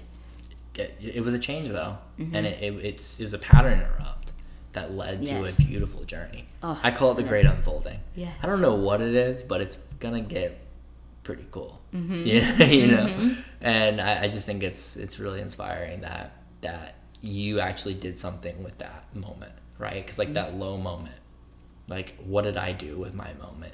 [0.75, 2.35] It, it was a change though, Mm-hmm.
[2.35, 4.22] and it, it, it's it was a pattern interrupt
[4.73, 5.57] that led Yes.
[5.57, 6.45] to a beautiful journey.
[6.61, 7.99] Oh, I call it the great unfolding.
[8.15, 8.31] Yeah.
[8.41, 10.59] I don't know what it is, but it's gonna get
[11.23, 11.81] pretty cool.
[11.93, 12.23] Mm-hmm.
[12.25, 17.59] Yeah, you know, and I, I just think it's it's really inspiring that that you
[17.59, 19.95] actually did something with that moment, right?
[20.03, 21.15] Because like that low moment,
[21.87, 23.73] like what did I do with my moment?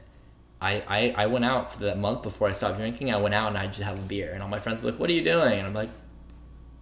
[0.62, 3.14] I, I, I went out for that month before I stopped drinking.
[3.14, 5.00] I went out and I just have a beer, and all my friends were like,
[5.00, 5.90] "What are you doing?" And I'm like,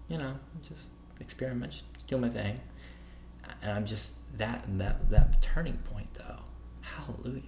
[0.08, 0.88] "You know, just
[1.20, 2.60] experiment, just doing my thing."
[3.62, 6.40] And I'm just that that that turning point though.
[6.82, 7.42] Hallelujah,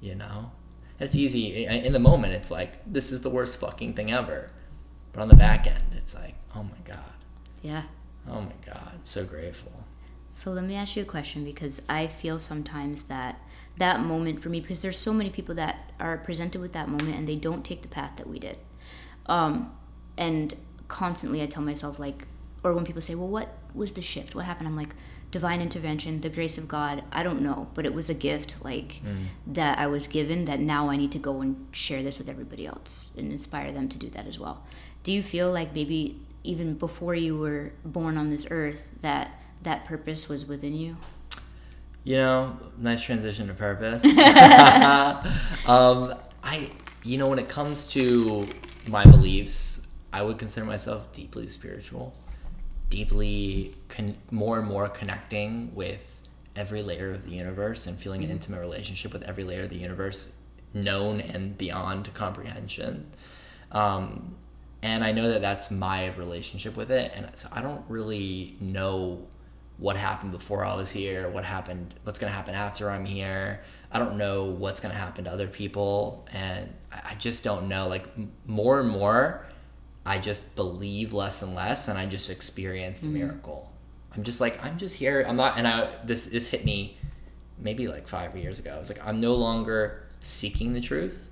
[0.00, 0.52] you know.
[1.00, 2.34] It's easy in the moment.
[2.34, 4.50] It's like this is the worst fucking thing ever,
[5.12, 6.98] but on the back end, it's like, oh my god,
[7.62, 7.82] Yeah.
[8.30, 9.72] oh my god, I'm so grateful.
[10.30, 13.40] So let me ask you a question because I feel sometimes that
[13.76, 17.16] that moment for me, because there's so many people that are presented with that moment
[17.16, 18.56] and they don't take the path that we did.
[19.26, 19.72] Um,
[20.16, 20.54] and
[20.86, 22.28] constantly I tell myself like,
[22.62, 24.34] or when people say, well, what was the shift?
[24.36, 24.68] What happened?
[24.68, 24.94] I'm like,
[25.38, 27.02] divine intervention, the grace of God.
[27.18, 29.24] I don't know, but it was a gift like Mm.
[29.58, 32.64] that I was given that now I need to go and share this with everybody
[32.72, 34.56] else and inspire them to do that as well.
[35.02, 35.98] Do you feel like maybe
[36.44, 39.26] even before you were born on this earth that
[39.62, 40.96] that purpose was within you?
[42.10, 44.02] You know, nice transition to purpose.
[45.74, 46.14] um,
[46.52, 46.70] I,
[47.02, 48.46] you know, when it comes to
[48.86, 52.06] my beliefs, I would consider myself deeply spiritual,
[52.90, 56.20] deeply con- more and more connecting with
[56.56, 59.76] every layer of the universe and feeling an intimate relationship with every layer of the
[59.76, 60.32] universe,
[60.72, 63.10] known and beyond comprehension.
[63.72, 64.36] Um,
[64.82, 69.26] and I know that that's my relationship with it, and so I don't really know
[69.78, 73.62] what happened before I was here, what happened, what's gonna happen after I'm here.
[73.90, 77.88] I don't know what's gonna happen to other people, and I just don't know.
[77.88, 78.06] Like
[78.46, 79.46] more and more,
[80.06, 83.18] I just believe less and less, and I just experience the mm-hmm.
[83.18, 83.72] miracle.
[84.14, 85.24] I'm just like I'm just here.
[85.26, 86.96] I'm not, and I this this hit me
[87.58, 88.74] maybe like five years ago.
[88.74, 91.30] I was like I'm no longer seeking the truth.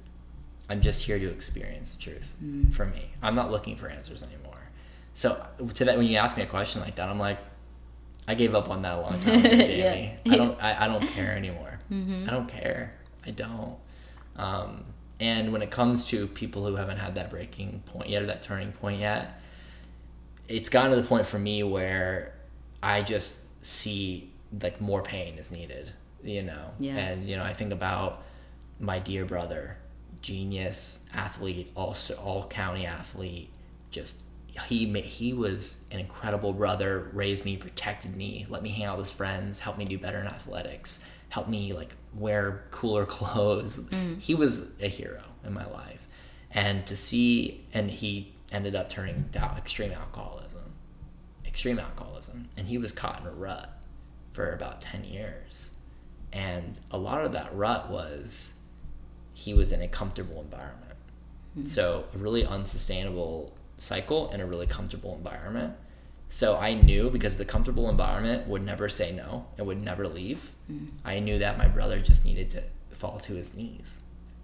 [0.69, 2.73] I'm just here to experience the truth mm.
[2.73, 3.11] for me.
[3.23, 4.53] I'm not looking for answers anymore.
[5.13, 7.39] So to that, when you ask me a question like that, I'm like,
[8.27, 10.19] I gave up on that a long time ago, Jaime.
[10.27, 10.63] I don't.
[10.63, 11.69] I, I don't care anymore.
[11.93, 12.27] Mm-hmm.
[12.27, 12.95] I don't care.
[13.27, 13.77] I don't.
[14.37, 14.85] Um,
[15.21, 18.43] and when it comes to people who haven't had that breaking point yet or that
[18.43, 19.41] turning point yet,
[20.49, 22.35] it's gotten to the point for me where
[22.83, 25.93] I just see like more pain is needed.
[26.23, 26.71] You know.
[26.79, 26.97] Yeah.
[26.97, 28.25] And you know, I think about
[28.79, 29.77] my dear brother,
[30.21, 33.51] genius athlete, also all county athlete,
[33.91, 34.17] just
[34.67, 39.07] he he was an incredible brother, raised me, protected me, let me hang out with
[39.07, 43.79] his friends, helped me do better in athletics, helped me like wear cooler clothes.
[43.89, 44.21] Mm.
[44.21, 46.07] He was a hero in my life.
[46.51, 50.75] And to see and he ended up turning down extreme alcoholism.
[51.47, 52.51] Extreme alcoholism.
[52.59, 53.71] And he was caught in a rut
[54.35, 55.73] for about 10 years.
[56.35, 58.55] And a lot of that rut was
[59.33, 60.97] he was in a comfortable environment.
[61.55, 61.63] Hmm.
[61.63, 65.77] So a really unsustainable cycle in a really comfortable environment.
[66.33, 70.51] So I knew because the comfortable environment would never say no and would never leave.
[70.71, 70.87] Mm-hmm.
[71.05, 74.01] I knew that my brother just needed to fall to his knees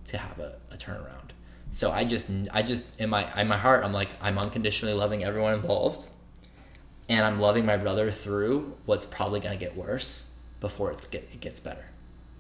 [0.09, 1.31] to have a, a turnaround.
[1.71, 5.25] So I just I just in my in my heart I'm like I'm unconditionally loving
[5.25, 6.07] everyone involved
[7.09, 10.29] and I'm loving my brother through what's probably going to get worse
[10.61, 11.87] before it's get, it gets better.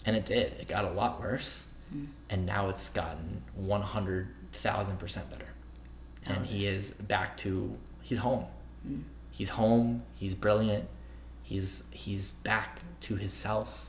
[0.04, 0.52] And it did.
[0.60, 1.64] It got a lot worse.
[1.90, 2.04] Mm-hmm.
[2.28, 5.46] And now it's gotten 100,000% better.
[6.26, 8.44] And he is back to he's home.
[8.86, 9.00] Mm-hmm.
[9.38, 10.02] He's home.
[10.16, 10.88] He's brilliant.
[11.44, 13.86] He's he's back to his self.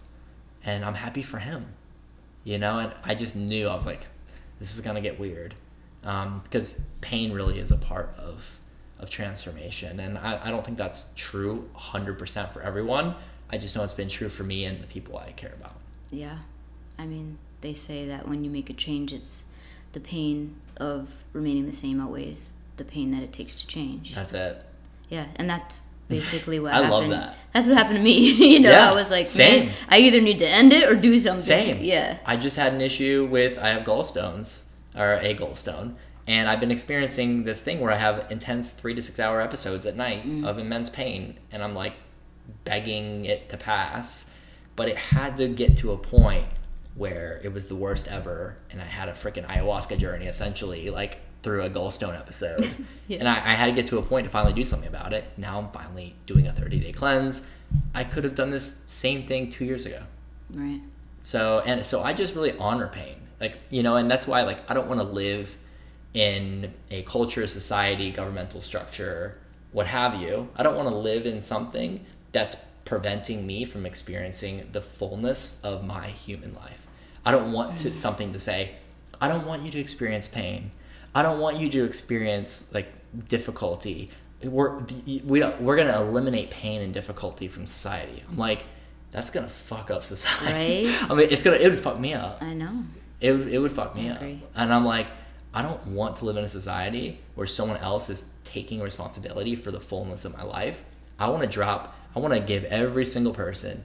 [0.64, 1.66] And I'm happy for him.
[2.44, 4.06] You know, and I just knew I was like
[4.60, 5.56] this is going to get weird.
[6.04, 8.60] Um, because pain really is a part of
[9.00, 10.00] of transformation.
[10.00, 13.16] And I, I don't think that's true 100% for everyone.
[13.50, 15.78] I just know it's been true for me and the people I care about.
[16.12, 16.38] Yeah.
[17.00, 19.46] I mean, they say that when you make a change, it's
[19.94, 24.14] the pain of remaining the same outweighs the pain that it takes to change.
[24.14, 24.66] That's it.
[25.10, 27.14] Yeah, and that's basically what I love happened.
[27.14, 27.36] that.
[27.54, 28.32] That's what happened to me.
[28.54, 29.68] you know, Yeah, I was like, same.
[29.68, 31.42] man, I either need to end it or do something.
[31.42, 31.82] Same.
[31.82, 32.18] Yeah.
[32.26, 34.64] I just had an issue with I have gallstones
[34.96, 35.96] or a gallstone,
[36.28, 39.86] and I've been experiencing this thing where I have intense three to six hour episodes
[39.86, 40.48] at night mm.
[40.48, 41.94] of immense pain, and I'm like
[42.66, 44.30] begging it to pass,
[44.76, 46.46] but it had to get to a point
[46.96, 51.20] where it was the worst ever, and I had a freaking ayahuasca journey essentially, like
[51.42, 52.70] through a gallstone episode,
[53.08, 53.20] Yeah.
[53.20, 55.26] and I, I had to get to a point to finally do something about it.
[55.38, 57.48] Now I'm finally doing a 30 day cleanse.
[57.94, 60.02] I could have done this same thing two years ago.
[60.52, 60.82] Right.
[61.24, 63.16] So and so I just really honor pain.
[63.40, 65.56] Like, you know, and that's why like I don't want to live
[66.14, 69.38] in a culture, society, governmental structure,
[69.72, 70.50] what have you.
[70.56, 75.84] I don't want to live in something that's preventing me from experiencing the fullness of
[75.84, 76.88] my human life.
[77.26, 77.96] I don't want to mm.
[77.96, 78.72] something to say,
[79.22, 80.72] I don't want you to experience pain.
[81.14, 82.88] I don't want you to experience like
[83.28, 84.12] difficulty.
[84.44, 84.80] We're
[85.26, 88.24] we don't, we're gonna eliminate pain and difficulty from society.
[88.30, 88.64] I'm like,
[89.12, 90.88] that's gonna fuck up society.
[90.88, 91.02] Right?
[91.12, 92.42] I mean, it's gonna it would fuck me up.
[92.42, 92.84] I know.
[93.20, 94.22] It would, it would fuck me up.
[94.22, 95.08] And I'm like,
[95.54, 99.72] I don't want to live in a society where someone else is taking responsibility for
[99.72, 100.82] the fullness of my life.
[101.18, 101.96] I want to drop.
[102.16, 103.84] I want to give every single person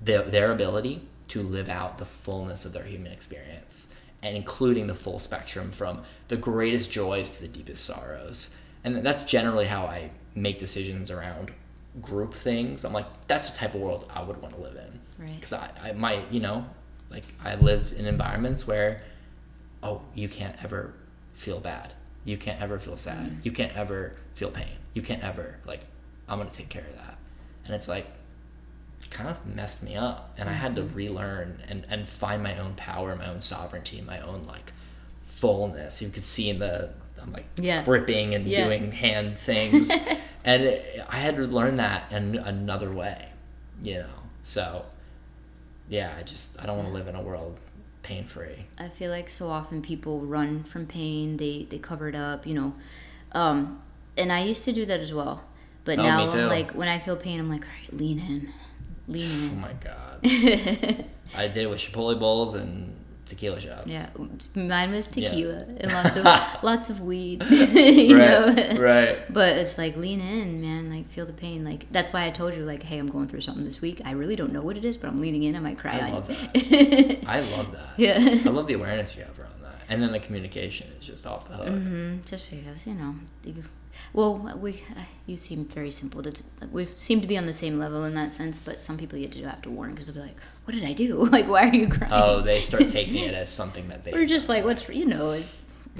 [0.00, 3.87] their, their ability to live out the fullness of their human experience
[4.22, 8.54] and including the full spectrum from the greatest joys to the deepest sorrows
[8.84, 11.50] and that's generally how i make decisions around
[12.02, 15.00] group things i'm like that's the type of world i would want to live in
[15.18, 15.34] Right.
[15.34, 16.64] because I, I might you know
[17.10, 19.02] like i lived in environments where
[19.82, 20.92] oh you can't ever
[21.32, 21.92] feel bad
[22.24, 23.24] You can't ever feel sad.
[23.24, 23.40] Mm-hmm.
[23.44, 24.74] You can't ever feel pain.
[24.94, 25.80] You can't ever like
[26.28, 27.16] I'm gonna take care of that.
[27.64, 28.06] And it's like
[29.10, 32.74] kind of messed me up and I had to relearn and, and find my own
[32.74, 34.72] power, my own sovereignty, my own like
[35.20, 36.02] fullness.
[36.02, 37.84] You could see in the I'm like Yeah.
[37.84, 38.64] gripping and Yeah.
[38.64, 39.90] doing hand things.
[40.44, 43.28] and it, I had to learn that in another way,
[43.82, 44.06] you know.
[44.42, 44.84] So
[45.88, 47.58] yeah, I just I don't want to live in a world
[48.02, 48.66] pain free.
[48.78, 51.36] I feel like so often people run from pain.
[51.38, 52.74] They they cover it up, you know.
[53.32, 53.80] Um,
[54.16, 55.44] and I used to do that as well.
[55.84, 56.28] But Oh, now.
[56.28, 58.52] I'm like, when I feel pain, I'm like, all right, lean in,
[59.08, 60.20] lean Oh my god.
[61.36, 62.94] I did it with Chipotle bowls and
[63.26, 63.86] tequila shots.
[63.86, 64.08] Yeah,
[64.54, 65.28] mine was Yeah.
[65.28, 66.24] tequila and lots of
[66.62, 68.46] lots of weed, you know.
[68.46, 68.78] Right.
[68.78, 69.32] right.
[69.32, 70.90] But it's like lean in, man.
[70.90, 71.64] Like feel the pain.
[71.64, 74.00] Like that's why I told you, like, hey, I'm going through something this week.
[74.04, 75.56] I really don't know what it is, but I'm leaning in.
[75.56, 75.98] I might cry.
[75.98, 77.18] I love that.
[77.26, 77.88] I love that.
[77.98, 78.16] Yeah.
[78.18, 79.74] I love the awareness you have around that.
[79.90, 81.68] And then the communication is just off the hook.
[81.68, 83.62] Mm, just because you know you,
[84.12, 86.32] well we uh, you seem very simple to
[86.72, 89.28] we seem to be on the same level in that sense but some people you
[89.28, 91.74] do have to warn because they'll be like what did i do like why are
[91.74, 94.88] you crying Oh, they start taking it as something that they we're just like what's
[94.88, 95.46] you know it,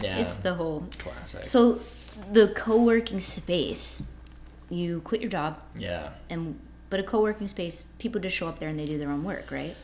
[0.00, 0.18] yeah.
[0.18, 1.46] it's the whole classic.
[1.46, 1.80] so
[2.32, 4.02] the co-working space
[4.70, 6.10] you quit your job yeah.
[6.30, 6.58] and
[6.90, 9.50] but a co-working space people just show up there and they do their own work
[9.50, 9.76] right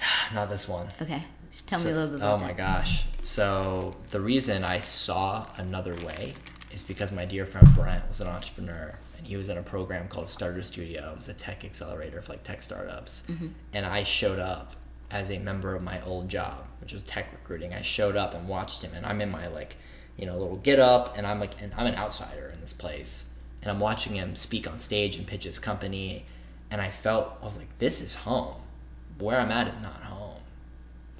[0.34, 0.88] Not this one.
[1.02, 1.22] okay
[1.66, 3.04] tell me a little bit about Oh my that gosh.
[3.22, 6.34] So the reason I saw another way
[6.72, 10.08] is because my dear friend Brent was an entrepreneur and he was in a program
[10.08, 11.12] called Starter Studio.
[11.12, 13.24] It was a tech accelerator for like tech startups.
[13.28, 13.48] Mm-hmm.
[13.72, 14.74] And I showed up
[15.10, 17.72] as a member of my old job, which was tech recruiting.
[17.72, 19.76] I showed up and watched him and I'm in my like,
[20.16, 23.30] you know, little get up and I'm like and I'm an outsider in this place.
[23.62, 26.26] And I'm watching him speak on stage and pitch his company
[26.70, 28.56] and I felt I was like, this is home.
[29.18, 30.18] Where I'm at is not home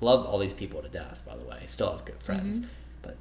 [0.00, 2.60] love all these people to death by the way still have good friends
[3.02, 3.16] but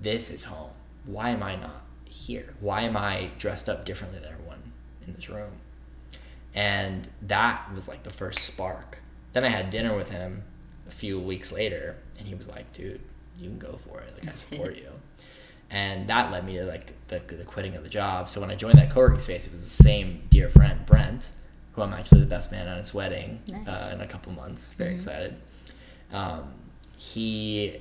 [0.00, 0.70] this is home
[1.06, 2.54] why am i not here?
[2.60, 4.62] Why am i dressed up differently than everyone
[5.06, 5.50] in this room?
[6.54, 8.98] And that was like the first spark.
[9.32, 10.42] Then i had dinner with him
[10.86, 13.00] a few weeks later and he was like dude
[13.38, 14.12] you can go for it.
[14.20, 14.88] Like i support you.
[15.74, 18.28] And that led me to like the, the quitting of the job.
[18.28, 21.30] So when i joined that co-working space it was the same dear friend brent
[21.72, 23.66] who i'm actually the best man at his wedding Nice.
[23.66, 24.72] uh, in a couple months.
[24.74, 25.34] Very excited.
[26.12, 26.52] Um,
[26.98, 27.78] he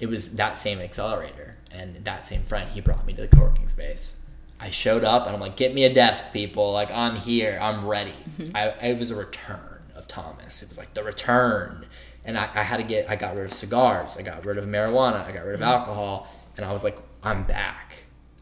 [0.00, 3.68] it was that same accelerator and that same friend he brought me to the co-working
[3.68, 4.16] space.
[4.58, 6.72] I showed up and i'm like get me a desk people.
[6.72, 7.58] Like i'm here.
[7.60, 8.14] I'm ready.
[8.38, 8.56] Mm-hmm.
[8.56, 10.62] I, it was a return of thomas.
[10.62, 11.86] It was like the return.
[12.24, 14.16] And I, I had to get i got rid of cigars.
[14.16, 15.24] I got rid of marijuana.
[15.24, 15.70] I got rid of mm-hmm.
[15.70, 16.34] alcohol.
[16.56, 17.94] And i was like i'm back.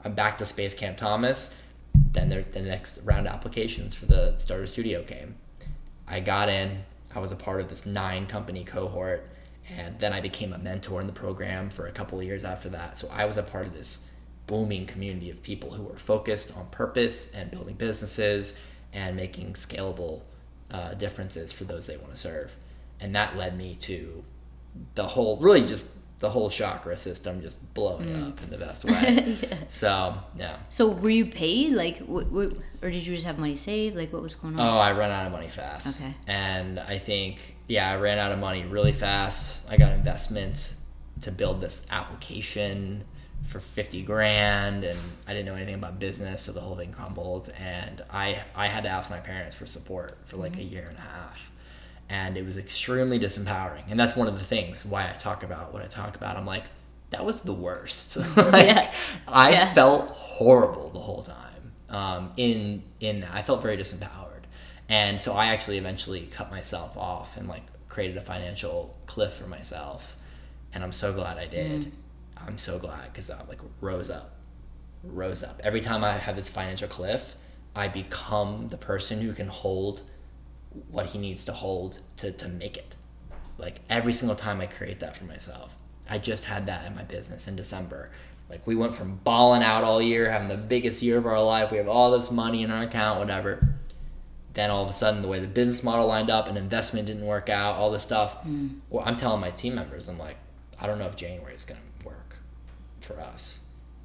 [0.05, 1.55] I'm back to space camp thomas.
[2.13, 5.35] Then there, the next round of applications for the starter studio came.
[6.07, 6.85] I got in.
[7.15, 9.29] I was a part of this nine company cohort,
[9.77, 12.69] and then I became a mentor in the program for a couple of years after
[12.71, 12.97] that.
[12.97, 14.07] So I was a part of this
[14.47, 18.59] booming community of people who were focused on purpose and building businesses
[18.93, 20.23] and making scalable
[20.71, 22.55] uh, differences for those they want to serve.
[23.01, 24.25] And that led me to
[24.95, 29.37] the whole, really just the whole chakra system just blowing up in the best way.
[29.69, 30.57] So, yeah.
[30.71, 34.13] so were you paid like w- w- or did you just have money saved like
[34.15, 36.01] what was going on Oh, I ran out of money fast.
[36.01, 36.15] Okay.
[36.27, 39.61] And I think, yeah, I ran out of money really fast.
[39.71, 40.75] I got investment
[41.23, 43.05] to build this application
[43.47, 47.51] for 50 grand and I didn't know anything about business, so the whole thing crumbled.
[47.59, 50.99] And I, I had to ask my parents for support for like a year and
[50.99, 51.51] a half.
[52.11, 53.83] And it was extremely disempowering.
[53.91, 56.37] And that's one of the things why I talk about what I talk about.
[56.37, 56.65] I'm like,
[57.11, 58.17] that was the worst.
[58.37, 58.93] like, Yeah.
[59.27, 59.73] I Yeah.
[59.75, 61.73] felt horrible the whole time.
[61.91, 63.31] Um, in in that.
[63.33, 64.38] I felt very disempowered,
[64.89, 69.47] and so I actually eventually cut myself off and like created a financial cliff for
[69.47, 70.17] myself.
[70.73, 71.87] And I'm so glad I did.
[71.87, 71.91] Mm.
[72.47, 74.37] I'm so glad because I like rose up,
[75.03, 75.61] rose up.
[75.65, 77.37] Every time I have this financial cliff,
[77.75, 80.03] I become the person who can hold
[80.91, 82.95] what he needs to hold to, to make it.
[83.59, 85.75] Like every single time I create that for myself.
[86.09, 88.11] I just had that in my business in December.
[88.49, 91.71] Like we went from balling out all year, having the biggest year of our life.
[91.71, 93.75] We have all this money in our account, whatever.
[94.59, 97.25] Then all of a sudden, the way the business model lined up and investment didn't
[97.25, 98.43] work out, all this stuff.
[98.43, 98.81] Mm.
[98.91, 100.35] Well, I'm telling my team members, I'm like,
[100.81, 102.39] I don't know if January is going to work
[102.99, 103.61] for us.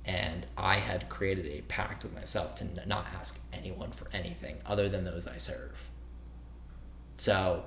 [0.05, 4.57] And I had created a pact with myself to n- not ask anyone for anything
[4.63, 5.75] other than those I serve.
[7.17, 7.63] So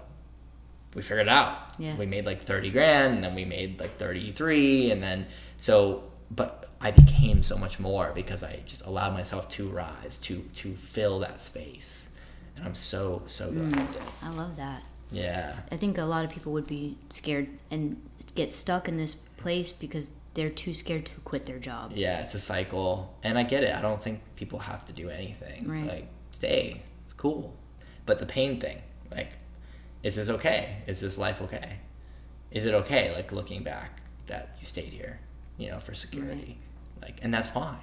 [0.94, 1.74] we figured it out.
[1.80, 1.96] Yeah.
[1.96, 5.26] We made like 30 grand and then we made like 33 and then
[5.58, 10.42] so but I became so much more because I just allowed myself to rise to
[10.54, 12.05] to fill that space.
[12.56, 13.78] And I'm so so glad mm.
[13.78, 14.02] I did.
[14.22, 14.82] I love that.
[15.10, 15.56] Yeah.
[15.70, 18.00] I think a lot of people would be scared and
[18.34, 21.92] get stuck in this place because they're too scared to quit their job.
[21.94, 23.74] Yeah, it's a cycle, and I get it.
[23.74, 25.68] I don't think people have to do anything.
[25.68, 25.86] Right.
[25.86, 27.54] Like stay, it's cool,
[28.04, 29.30] but the pain thing, like,
[30.02, 30.78] is this okay?
[30.86, 31.78] Is this life okay?
[32.50, 33.14] Is it okay?
[33.14, 35.20] Like looking back that you stayed here,
[35.56, 36.58] you know, for security,
[37.00, 37.78] like, and that's fine.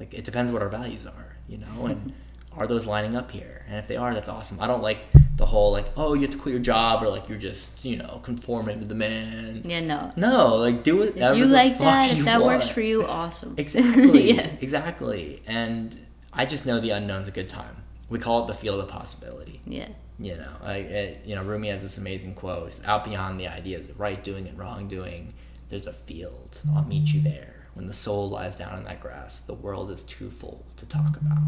[0.00, 2.12] Like it depends what our values are, you know, and
[2.56, 3.64] are those lining up here?
[3.68, 4.60] And if they are, that's awesome.
[4.60, 4.98] I don't like
[5.36, 7.96] the whole like, oh, you have to quit your job or like you're just, you
[7.96, 9.62] know, conforming to the man.
[9.64, 10.12] Yeah, no.
[10.16, 11.16] No, like do it.
[11.16, 13.54] If you like that, if that works for you, awesome.
[13.58, 14.32] Exactly.
[14.32, 14.50] yeah.
[14.60, 15.42] Exactly.
[15.46, 17.76] And I just know the unknown's a good time.
[18.08, 19.60] We call it the field of possibility.
[19.66, 19.88] Yeah.
[20.18, 23.48] You know, like it, you know, Rumi has this amazing quote: "It's out beyond the
[23.48, 25.34] ideas of right doing and wrong doing.
[25.68, 26.62] There's a field.
[26.74, 27.66] I'll meet you there.
[27.74, 31.18] When the soul lies down in that grass, the world is too full to talk
[31.20, 31.42] about."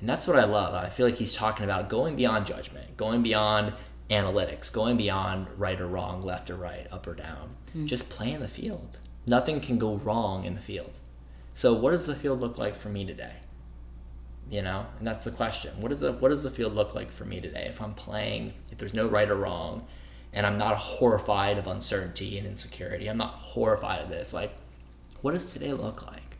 [0.00, 0.74] And that's what I love.
[0.74, 3.72] I feel like he's talking about going beyond judgment, going beyond
[4.10, 7.56] analytics, going beyond right or wrong, left or right, up or down.
[7.72, 7.86] Hmm.
[7.86, 8.98] Just play in the field.
[9.26, 10.98] Nothing can go wrong in the field.
[11.54, 13.36] So, what does the field look like for me today?
[14.50, 15.72] You know, and that's the question.
[15.80, 17.66] What does the what does the field look like for me today?
[17.68, 19.86] If I'm playing, if there's no right or wrong,
[20.34, 24.34] and I'm not horrified of uncertainty and insecurity, I'm not horrified of this.
[24.34, 24.52] Like,
[25.22, 26.36] what does today look like?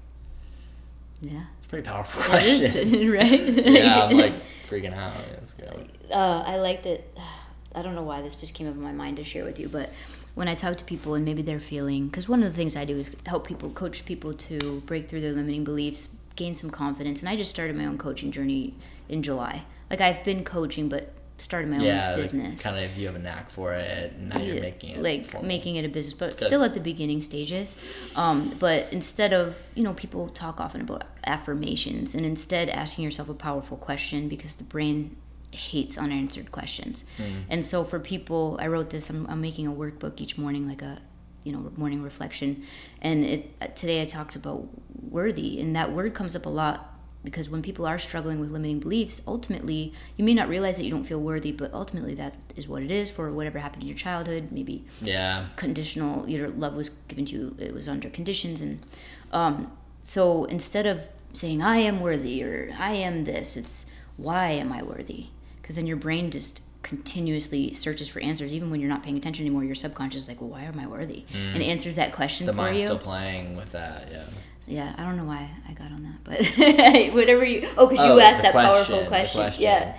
[1.21, 1.45] Yeah.
[1.65, 2.95] It's pretty powerful question.
[2.95, 3.73] is, right?
[3.73, 4.35] yeah, I'm like
[4.69, 5.15] freaking out.
[5.33, 5.65] Let's go.
[6.11, 7.09] uh, I like that.
[7.75, 9.69] I don't know why this just came up in my mind to share with you,
[9.71, 9.91] but
[10.35, 12.85] when I talk to people and maybe they're feeling, because one of the things I
[12.85, 17.21] do is help people, coach people to break through their limiting beliefs, gain some confidence.
[17.21, 18.75] And I just started my own coaching journey
[19.09, 19.65] in July.
[19.91, 22.63] Like I've been coaching, but started my Yeah, own business.
[22.63, 25.47] kind of you have a knack for it, and now you're making it like formal.
[25.49, 26.47] making it a business but Good.
[26.47, 27.77] still at the beginning stages
[28.17, 33.29] um, but instead of you know people talk often about affirmations and instead asking yourself
[33.29, 35.17] a powerful question because the brain
[35.51, 37.25] hates unanswered questions Hmm.
[37.49, 40.83] and so for people i wrote this I'm, I'm making a workbook each morning like
[40.83, 41.01] a
[41.45, 42.65] you know morning reflection
[43.03, 44.67] and it today i talked about
[45.11, 46.94] worthy and that word comes up a lot
[47.25, 50.91] because when people are struggling with limiting beliefs ultimately you may not realize that you
[50.91, 53.97] don't feel worthy but ultimately that is what it is for whatever happened in your
[53.97, 58.85] childhood maybe Yeah, conditional your love was given to you it was under conditions and
[59.33, 59.73] um,
[60.03, 64.83] so instead of saying i am worthy or i am this it's why am i
[64.83, 65.27] worthy
[65.61, 69.45] because then your brain just continuously searches for answers even when you're not paying attention
[69.47, 72.49] anymore your subconscious is like well why am i worthy and answers that question Mm.
[72.49, 74.09] the for mind's you still playing with that.
[74.13, 74.25] Yeah.
[74.67, 76.39] Yeah i don't know why i got on that but
[77.15, 79.41] whatever you oh because you Oh, asked that question, powerful question.
[79.43, 79.63] question.
[79.63, 79.97] yeah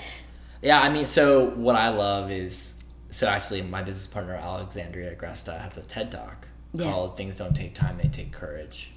[0.62, 2.74] Yeah, I mean, so what I love is
[3.12, 6.90] so actually my business partner Alexandria Agresta has a TED talk Yeah.
[6.90, 8.92] called "Things Don't Take Time; They Take Courage,"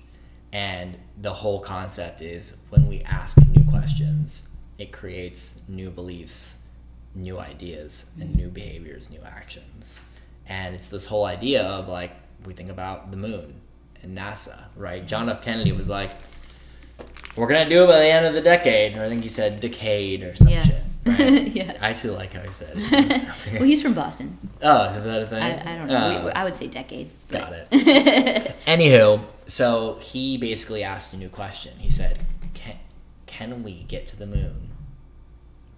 [0.52, 4.48] and the whole concept is when we ask new questions,
[4.78, 6.58] it creates new beliefs,
[7.14, 10.00] new ideas, and new behaviors, new actions,
[10.46, 12.12] and it's this whole idea of like
[12.46, 13.60] we think about the moon
[14.02, 15.06] and NASA, right?
[15.06, 15.42] John F.
[15.42, 16.10] Kennedy was like,
[17.36, 19.60] "We're gonna do it by the end of the decade," or I think he said
[19.60, 20.62] decade or some Yeah.
[20.62, 20.74] shit.
[21.06, 21.48] Right?
[21.54, 23.54] yeah I actually like how he said it.
[23.54, 25.42] well he's from boston oh, is that a thing?
[25.42, 28.56] i, I don't know Oh, We- i would say decade but- got it.
[28.66, 31.72] Anywho, so he basically asked a new question.
[31.78, 32.18] He said,
[32.52, 32.76] "Can
[33.26, 34.68] can we get to the moon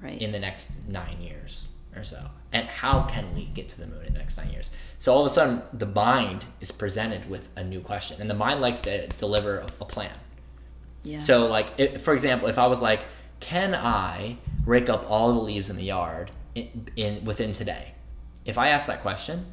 [0.03, 2.23] right in the next nine years or so?
[2.53, 4.71] And how can we get to the moon in the next nine years?"
[5.01, 8.35] So all of a sudden, the mind is presented with a new question, and the
[8.35, 10.13] mind likes to deliver a, plan.
[11.05, 13.07] yeah So, like, if, for example, if I was like,
[13.41, 14.37] "Can I
[14.67, 17.95] rake up all the leaves in the yard in, in within today?"
[18.45, 19.47] If I ask that question,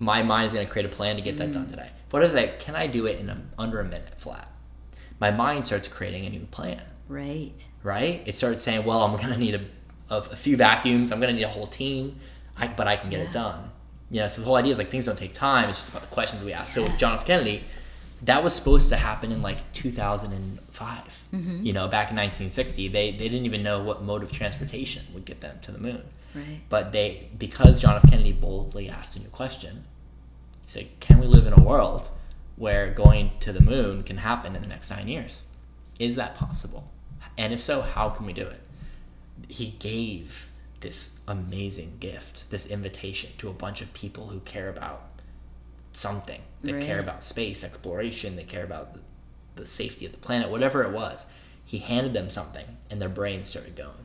[0.00, 1.70] my mind is going to create a plan to get that done mm.
[1.70, 1.90] today.
[2.10, 2.58] What is that?
[2.58, 4.50] Can I do it in a, under a minute flat?
[5.20, 7.52] My mind starts creating a new plan, right
[7.84, 8.24] right?
[8.26, 9.64] It starts saying, "Well, I'm going to need a,
[10.12, 11.12] a, a few vacuums.
[11.12, 12.18] I'm going to need a whole team,
[12.56, 13.70] I, but I can get it done."
[14.10, 15.70] You know, so the whole idea is like things don't take time.
[15.70, 16.74] It's just about the questions we ask.
[16.74, 17.24] So with John F.
[17.24, 17.64] Kennedy,
[18.22, 21.24] that was supposed to happen in like 2005.
[21.32, 21.66] Mm-hmm.
[21.66, 25.24] You know, back in 1960, they they didn't even know what mode of transportation would
[25.24, 26.02] get them to the moon.
[26.34, 28.08] right But they, because John F.
[28.08, 29.84] Kennedy boldly asked a new question,
[30.66, 32.08] he said, "Can we live in a world
[32.56, 35.42] where going to the moon can happen in the next nine years?
[35.98, 36.90] Is that possible?
[37.36, 38.60] And if so, how can we do it?"
[39.48, 40.50] He gave
[40.84, 45.02] this amazing gift, this invitation to a bunch of people who care about
[45.92, 46.40] something.
[46.62, 48.36] They care about space exploration.
[48.36, 49.00] They care about the,
[49.56, 51.26] the safety of the planet, whatever it was.
[51.64, 54.04] He handed them something, and their brains started going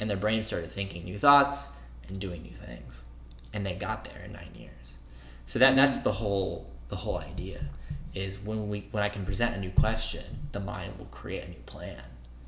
[0.00, 1.70] and their brains started thinking new thoughts
[2.08, 3.04] and doing new things
[3.52, 4.96] and they got there in nine years
[5.44, 7.60] so that that's the whole the whole idea
[8.14, 11.48] is when we when i can present a new question the mind will create a
[11.48, 12.02] new plan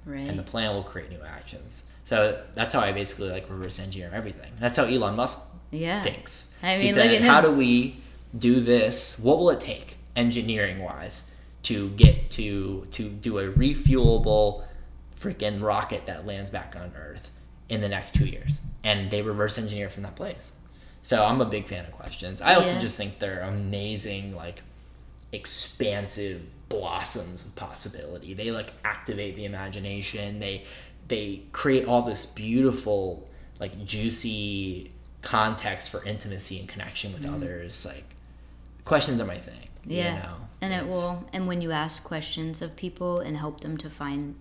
[0.04, 3.78] right and the plan will create new actions so that's how i basically like reverse
[3.78, 5.38] engineer everything that's how elon musk
[5.70, 7.96] yeah thinks I he mean, said look at how do we
[8.36, 11.30] do this what will it take engineering wise
[11.64, 14.64] to get to to do a refuelable
[15.18, 17.30] freaking rocket that lands back on Earth
[17.68, 20.50] in the next two years, and they reverse engineer from that place.
[21.02, 22.42] So I'm a big fan of questions.
[22.42, 22.80] I also Yeah.
[22.80, 24.62] just think they're amazing, like
[25.30, 28.34] expansive blossoms of possibility.
[28.34, 30.40] They like activate the imagination.
[30.40, 30.64] They
[31.12, 33.28] they create all this beautiful,
[33.60, 34.90] like juicy
[35.20, 37.34] context for intimacy and connection with mm-hmm.
[37.34, 37.84] others.
[37.84, 38.04] Like
[38.86, 39.68] questions are my thing.
[39.86, 40.22] you Yeah.
[40.22, 40.36] know?
[40.62, 44.36] and it will and when you ask questions of people and help them to find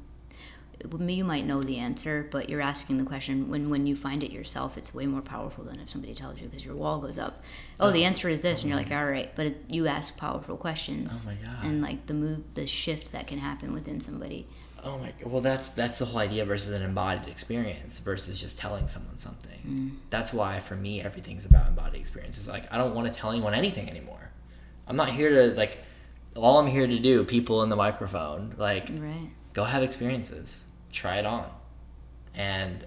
[1.07, 4.31] you might know the answer but you're asking the question when when you find it
[4.31, 7.43] yourself it's way more powerful than if somebody tells you because your wall goes up
[7.79, 9.87] oh, the oh, answer is this and you're like oh all right but it, you
[9.87, 11.65] ask powerful questions Oh my God.
[11.65, 14.47] and like the move the shift that can happen within somebody
[14.83, 15.31] Oh my god.
[15.31, 19.59] Well, that's that's the whole idea versus an embodied experience versus just telling someone something.
[19.67, 19.97] Mm.
[20.09, 22.47] That's why for me everything's about embodied experiences.
[22.47, 24.31] Like I don't want to tell anyone anything anymore.
[24.87, 25.79] I'm not here to like
[26.35, 30.63] all I'm here to do, people in the microphone, like right go have experiences.
[30.91, 31.49] Try it on.
[32.33, 32.85] And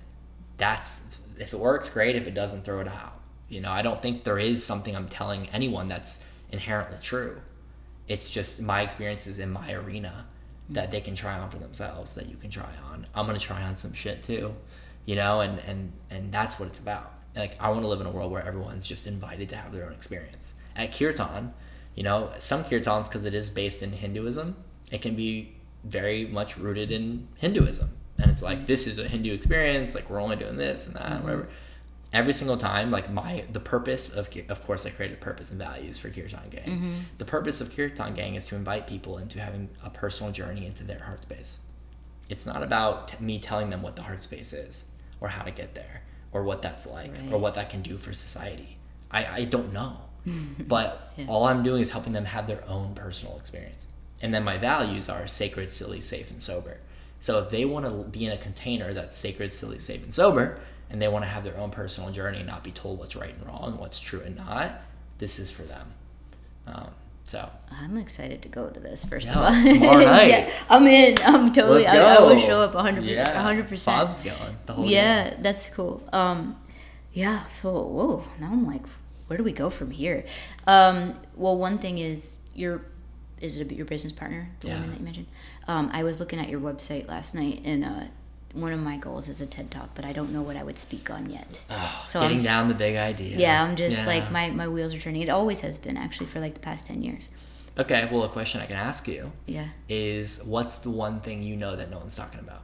[0.57, 1.03] that's
[1.39, 2.17] if it works, great.
[2.17, 3.21] If it doesn't, throw it out.
[3.49, 7.41] You know, I don't think there is something I'm telling anyone that's inherently true.
[8.09, 10.27] It's just my experiences in my arena
[10.71, 13.07] that they can try on for themselves, that you can try on.
[13.15, 14.55] I'm gonna try on some shit too,
[15.05, 17.13] you know, and and and that's what it's about.
[17.37, 19.87] Like I want to live in a world where everyone's just invited to have their
[19.87, 20.55] own experience.
[20.77, 21.53] At Kirtan,
[21.95, 24.57] you know, some Kirtans because it is based in Hinduism,
[24.91, 25.55] it can be
[25.85, 28.67] very much rooted in Hinduism, and it's like mm.
[28.67, 29.95] this is a Hindu experience.
[29.95, 31.25] Like we're only doing this and that, and mm-hmm.
[31.25, 31.49] whatever
[32.15, 35.99] every single time like my the purpose of of course i created purpose and values
[35.99, 36.65] for kirtan gang.
[36.65, 36.95] Mm-hmm.
[37.19, 40.85] The purpose of kirtan gang is to invite people into having a personal journey into
[40.85, 41.59] their heart space.
[42.29, 44.85] It's not about t- me telling them what the heart space is
[45.21, 46.03] or how to get there
[46.33, 48.79] or what that's like or what that can do for society.
[49.11, 49.97] I, I don't know.
[50.67, 53.87] But all i'm doing is helping them have their own personal experience.
[54.23, 56.79] And then my values are sacred silly safe and sober.
[57.19, 60.61] So if they want to be in a container that's sacred silly safe and sober
[60.91, 63.35] and they want to have their own personal journey and not be told what's right
[63.35, 64.73] and wrong what's true and not
[65.19, 65.93] this is for them.
[66.67, 66.89] Um,
[67.23, 67.49] so.
[67.71, 69.75] I'm excited to go to this first Yeah, of all.
[69.75, 70.29] tomorrow night.
[70.29, 74.57] yeah i'm in i'm totally I, I will show up 100 yeah 100% bob's going
[74.67, 76.03] the whole yeah that's cool.
[76.13, 76.57] Um
[77.13, 78.83] yeah so whoa now i'm like
[79.27, 80.27] where do we go from here?
[80.67, 82.83] Um well one thing is your
[83.41, 84.75] is it your business partner the Yeah.
[84.75, 85.27] woman that you mentioned?
[85.69, 88.05] Um i was looking at your website last night and uh
[88.55, 90.79] one of my goals is a ted talk but i don't know what i would
[90.79, 91.61] speak on yet.
[91.71, 94.07] Oh, So getting I'm down the big idea yeah i'm just Yeah.
[94.07, 95.23] like my my wheels are turning.
[95.23, 97.29] It always has been actually for like the past 10 years.
[97.77, 99.69] Okay well a question i can ask you yeah.
[99.89, 102.63] is what's the one thing you know that no one's talking about?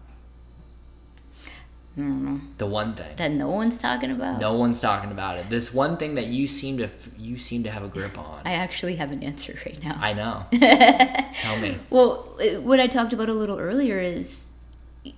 [1.96, 2.40] I don't know.
[2.58, 3.16] The one thing.
[3.16, 4.40] That no one's talking about?
[4.40, 5.50] No one's talking about it.
[5.50, 6.88] This one thing that you seem to
[7.18, 8.40] you seem to have a grip on.
[8.44, 9.98] I actually have an answer right now.
[10.00, 10.46] I know.
[11.42, 11.76] Tell me.
[11.90, 14.49] Well, what I talked about a little earlier is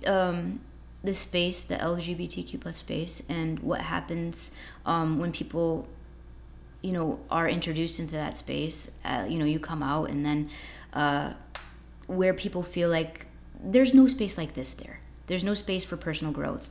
[0.05, 0.61] um,
[1.03, 4.53] the space, the LGBTQ plus space, and what happens
[4.85, 5.87] um, when people,
[6.81, 8.91] you know, are introduced into that space.
[9.03, 10.49] Uh, you know, you come out, and then
[10.93, 11.33] uh,
[12.07, 13.25] where people feel like
[13.63, 14.99] there's no space like this there.
[15.27, 16.69] There's no space for personal growth.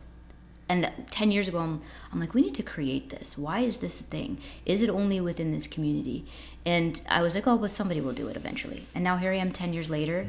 [0.68, 1.82] And 10 years ago, I'm,
[2.12, 3.36] I'm like, we need to create this.
[3.36, 4.38] Why is this a thing?
[4.64, 6.24] Is it only within this community?
[6.64, 8.84] And I was like, oh, but somebody will do it eventually.
[8.94, 10.20] And now here I am 10 years later,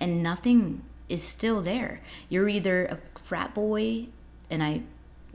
[0.00, 2.00] and nothing is still there.
[2.28, 4.06] You're either a frat boy,
[4.50, 4.82] and I,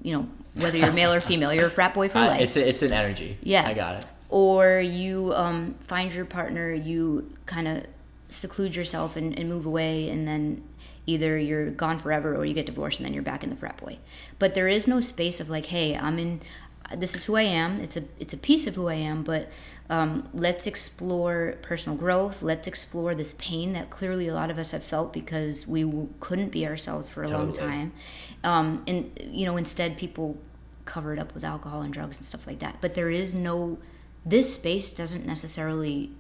[0.02, 2.56] you know, whether you're male or female, you're a frat boy for I- life it's
[2.56, 3.66] a, it's an energy Yeah.
[3.68, 7.86] i got it or you um, find your partner, you kind of
[8.30, 10.64] seclude yourself and, and move away, and then
[11.08, 13.78] either you're gone forever or you get divorced and then you're back in the frat
[13.78, 13.98] boy.
[14.38, 16.42] But there is no space of like, hey, I'm in.
[16.96, 17.80] This is who I am.
[17.80, 19.50] It's a it's a piece of who I am, but
[19.90, 22.42] um, let's explore personal growth.
[22.42, 26.10] Let's explore this pain that clearly a lot of us have felt because we w-
[26.20, 27.92] couldn't be ourselves for a long time.
[28.44, 30.38] Um, and you know, instead people
[30.86, 32.78] cover it up with alcohol and drugs and stuff like that.
[32.82, 33.78] But there is no
[34.26, 36.12] this space doesn't necessarily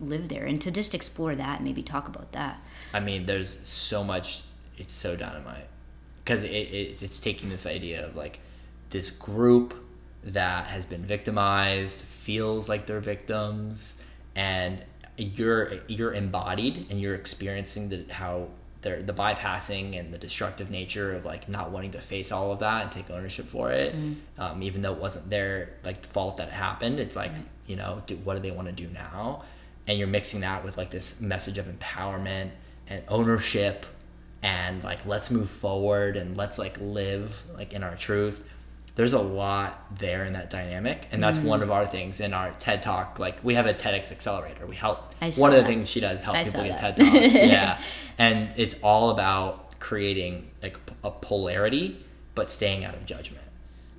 [0.00, 2.58] live there and to just explore that maybe talk about that
[2.94, 4.44] I mean, there's so much.
[4.78, 5.66] It's so dynamite
[6.24, 8.38] because it, it it's taking this idea of like
[8.90, 9.74] this group
[10.24, 14.02] that has been victimized feels like they're victims,
[14.34, 14.82] and
[15.16, 18.48] you're you're embodied and you're experiencing the how
[18.82, 22.58] they're the bypassing and the destructive nature of like not wanting to face all of
[22.58, 23.94] that and take ownership for it,
[24.38, 27.00] um, even though it wasn't their like fault that it happened.
[27.00, 27.32] It's like
[27.66, 29.42] you know, do, what do they want to do now?
[29.86, 32.50] and you're mixing that with like this message of empowerment
[32.88, 33.86] and ownership
[34.42, 38.46] and like let's move forward and let's like live like in our truth
[38.96, 41.72] there's a lot there in that dynamic and that's one of mm.
[41.72, 45.50] our things in our ted talk like we have a tedx accelerator we help one
[45.50, 45.66] of the that.
[45.66, 46.96] things she does help I people get that.
[46.96, 47.80] ted talks yeah
[48.18, 53.44] and it's all about creating like a polarity but staying out of judgment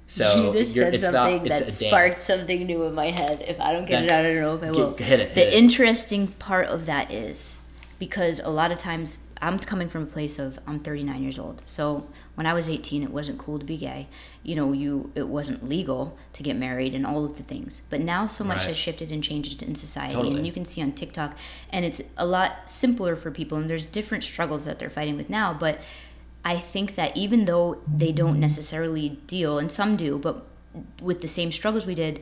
[0.07, 3.43] so you just said it's about- something it's that sparked something new in my head.
[3.47, 4.95] If I don't get it That's- out, I don't know if I get- will.
[4.97, 5.57] hit it, the hit it.
[5.57, 7.61] interesting part of that is
[7.97, 11.61] because a lot of times I'm coming from a place of I'm 39 years old.
[11.65, 14.07] So when I was 18, it wasn't cool to be gay.
[14.43, 17.81] You know, you it wasn't legal to get married and all of the things.
[17.89, 18.67] But now so much Right.
[18.67, 20.35] has shifted and changed in society, Totally.
[20.37, 21.35] and you can see on TikTok,
[21.71, 23.57] and it's a lot simpler for people.
[23.57, 25.79] And there's different struggles that they're fighting with now, but.
[26.47, 30.45] I think that even though they don't necessarily deal, and some do, but
[31.01, 32.21] with the same struggles we did,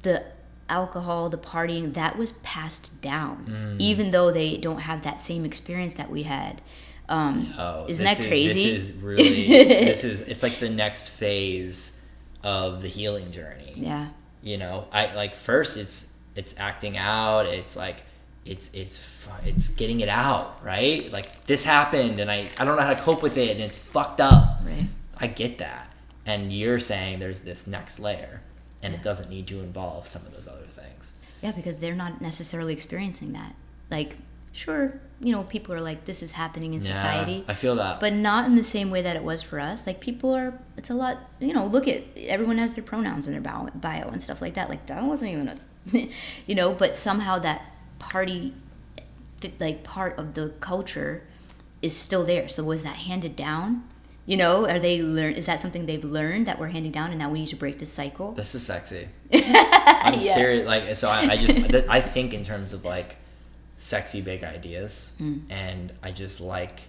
[0.00, 0.24] the
[0.70, 3.44] alcohol, the partying, that was passed down,
[3.76, 3.78] Mm.
[3.78, 6.62] even though they don't have that same experience that we had.
[7.08, 8.70] Um, Oh, Isn't that is- crazy?
[8.74, 11.98] This is really this is it's like the next phase
[12.42, 13.72] of the healing journey.
[13.76, 14.08] yeah,
[14.42, 17.46] You know, I like first it's it's acting out.
[17.46, 18.02] It's like
[18.44, 19.02] it's it's
[19.44, 21.10] it's getting it out, right?
[21.12, 23.78] Like this happened, and I I don't know how to cope with it, and it's
[23.78, 24.60] fucked up.
[24.64, 24.86] right.
[25.18, 25.92] I get that,
[26.26, 28.40] and you're saying there's this next layer,
[28.82, 31.12] and it doesn't need to involve some of those other things.
[31.42, 33.54] Yeah, because they're not necessarily experiencing that.
[33.90, 34.16] Like,
[34.52, 37.44] sure, you know, people are like, this is happening in society.
[37.46, 38.00] I feel that.
[38.00, 39.86] but not in the same way that it was for us.
[39.86, 41.18] Like people are, it's a lot.
[41.38, 44.54] You know, look at everyone has their pronouns in their bio, bio and stuff like
[44.54, 44.68] that.
[44.68, 46.08] Like that wasn't even a,
[46.46, 46.72] you know.
[46.74, 47.62] But somehow that
[48.00, 48.52] party,
[49.60, 51.22] like part of the culture,
[51.80, 52.48] is still there.
[52.48, 53.84] So was that handed down?
[54.24, 55.32] You know, are they learn?
[55.34, 57.78] Is that something they've learned that we're handing down, and now we need to break
[57.80, 58.32] this cycle?
[58.32, 59.08] This is sexy.
[59.32, 60.34] I'm Yeah.
[60.36, 60.66] serious.
[60.66, 61.58] Like, so I, I just
[61.88, 63.16] i think in terms of like
[63.82, 65.42] sexy big ideas, Mm.
[65.50, 66.82] and I just like,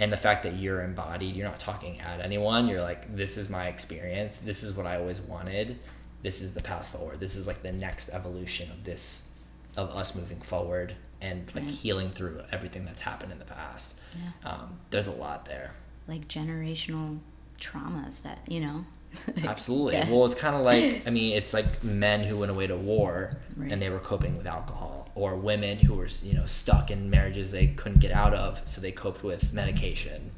[0.00, 2.68] and the fact that you're embodied, you're not talking at anyone.
[2.68, 4.38] You're like, this is my experience.
[4.38, 5.78] This is what I always wanted.
[6.22, 7.20] This is the path forward.
[7.20, 9.28] This is like the next evolution of this,
[9.76, 11.72] of us moving forward and like Right.
[11.72, 13.94] healing through everything that's happened in the past.
[14.14, 14.50] Yeah.
[14.50, 15.72] Um, there's a lot there.
[16.08, 17.18] Like generational
[17.60, 18.86] traumas that you know.
[19.44, 19.94] Absolutely.
[19.94, 20.10] Yes.
[20.10, 23.30] Well, it's kind of like I mean, it's like men who went away to war
[23.56, 23.72] Right.
[23.72, 27.50] and they were coping with alcohol, or women who were you know stuck in marriages
[27.50, 30.30] they couldn't get out of, so they coped with medication,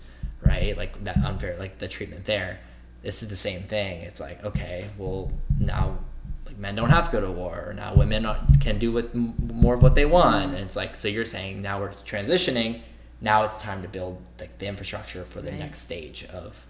[0.43, 0.77] right?
[0.77, 2.61] Like that unfair, like the treatment there.
[3.03, 4.03] This is the same thing.
[4.03, 5.99] It's like okay, well now.
[6.47, 8.27] Like men don't have to go to war, or now women
[8.61, 11.07] can do what more of what they want, and it's like so.
[11.09, 12.81] You're saying now we're transitioning.
[13.21, 15.59] Now it's time to build like the infrastructure for the Right.
[15.61, 16.65] next stage of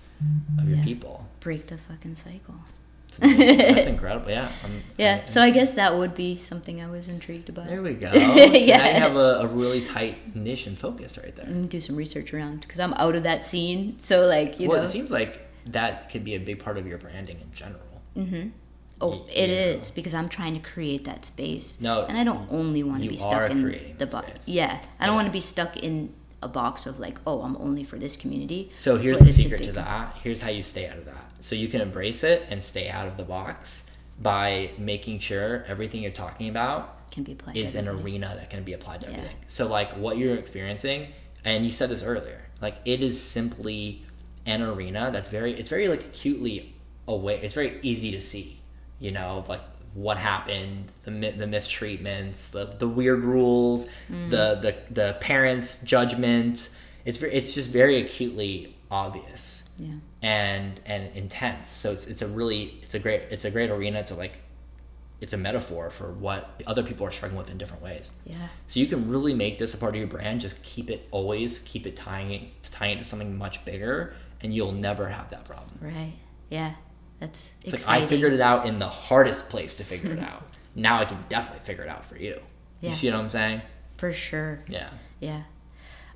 [0.59, 0.85] of your Yeah.
[0.85, 1.27] people.
[1.41, 2.57] break the fucking cycle.
[3.21, 4.31] That's incredible.
[4.31, 4.51] Yeah.
[4.64, 7.69] I'm, Yeah, I'm- so I guess that would be something I was intrigued about.
[7.69, 8.11] there we go.
[8.12, 11.47] So now you have a, a really tight niche and focus right there.
[11.47, 13.99] Do some research around because I'm out of that scene.
[13.99, 16.87] So like you well, know, it seems like that could be a big part of
[16.87, 17.81] your branding in general.
[18.16, 18.49] Mm-hmm.
[19.01, 19.57] Oh, it yeah.
[19.77, 21.81] is because I'm trying to create that space.
[21.81, 24.49] No, and I don't only want to be stuck in the box.
[24.49, 25.16] Yeah, I don't Yeah.
[25.16, 26.12] want to be stuck in
[26.43, 28.70] a box of like, oh, I'm only for this community.
[28.74, 30.16] So here's the secret to that.
[30.22, 31.24] Here's how you stay out of that.
[31.41, 36.03] So you can embrace it and stay out of the box by making sure everything
[36.03, 37.57] you're talking about Can be applied.
[37.57, 39.16] is an arena that can be applied to Yeah.
[39.16, 39.36] everything.
[39.47, 41.09] So like what you're experiencing,
[41.45, 44.03] and you said this earlier, like it is simply
[44.47, 46.74] an arena that's very it's very like acutely
[47.07, 47.39] aware.
[47.41, 48.61] It's very easy to see,
[48.99, 49.61] you know, of like
[49.95, 54.30] what happened, the the mistreatments, the the weird rules, Mm.
[54.30, 56.70] the the the parents' judgment.
[57.05, 59.95] It's very it's just very acutely obvious Yeah.
[60.22, 61.70] and and intense.
[61.70, 64.39] So it's it's a really it's a great it's a great arena to like
[65.20, 68.12] it's a metaphor for what other people are struggling with in different ways.
[68.24, 68.36] Yeah.
[68.68, 70.41] So you can really make this a part of your brand.
[70.41, 74.55] Just keep it always keep it tying it tying it to something much bigger, and
[74.55, 75.76] you'll never have that problem.
[75.80, 76.12] Right.
[76.51, 76.74] Yeah.
[77.21, 78.03] That's It's exciting.
[78.03, 80.45] Like I figured it out in the hardest place to figure it out.
[80.75, 82.41] Now I can definitely figure it out for you.
[82.81, 82.91] Yeah.
[82.91, 83.62] You see what I'm saying?
[83.97, 84.62] for sure.
[84.69, 84.91] Yeah.
[85.19, 85.43] Yeah.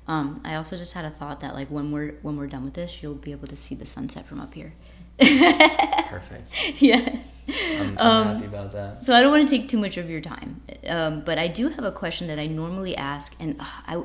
[0.07, 2.73] Um, I also just had a thought that like when we're when we're done with
[2.75, 4.73] this, you'll be able to see the sunset from up here.
[5.19, 6.81] Perfect.
[6.81, 7.19] yeah.
[7.79, 9.03] I'm, I'm Um, happy about that.
[9.03, 11.67] So I don't want to take too much of your time, um, but I do
[11.69, 14.03] have a question that I normally ask, and uh, I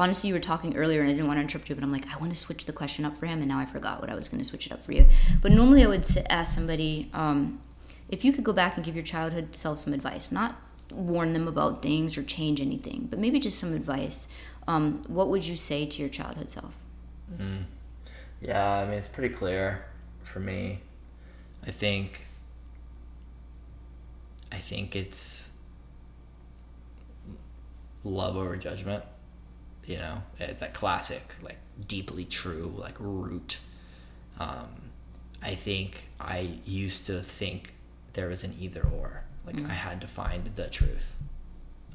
[0.00, 2.12] honestly you were talking earlier, and I didn't want to interrupt you, but I'm like
[2.12, 4.14] I want to switch the question up for him, and now I forgot what I
[4.14, 5.06] was going to switch it up for you.
[5.42, 7.60] But normally I would ask somebody um,
[8.08, 11.46] if you could go back and give your childhood self some advice, not warn them
[11.46, 14.26] about things or change anything, but maybe just some advice.
[14.66, 16.74] Um, what would you say to your childhood self?
[18.40, 19.84] Yeah, I mean it's pretty clear
[20.22, 20.80] for me.
[21.66, 22.26] I think
[24.50, 25.50] I think it's
[28.02, 29.04] love over judgment.
[29.86, 33.58] You know, eh, that classic, like deeply true, like root.
[34.38, 34.68] Um,
[35.42, 37.74] I I think I used to think
[38.12, 39.24] there was an either or.
[39.46, 41.16] Like I had to find the truth.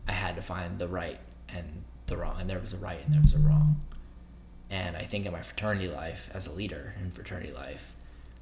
[0.08, 3.14] I had to find the right and the wrong, and there was a right and
[3.14, 3.82] there was a wrong.
[4.70, 7.94] And I think in my fraternity life, as a leader in fraternity life,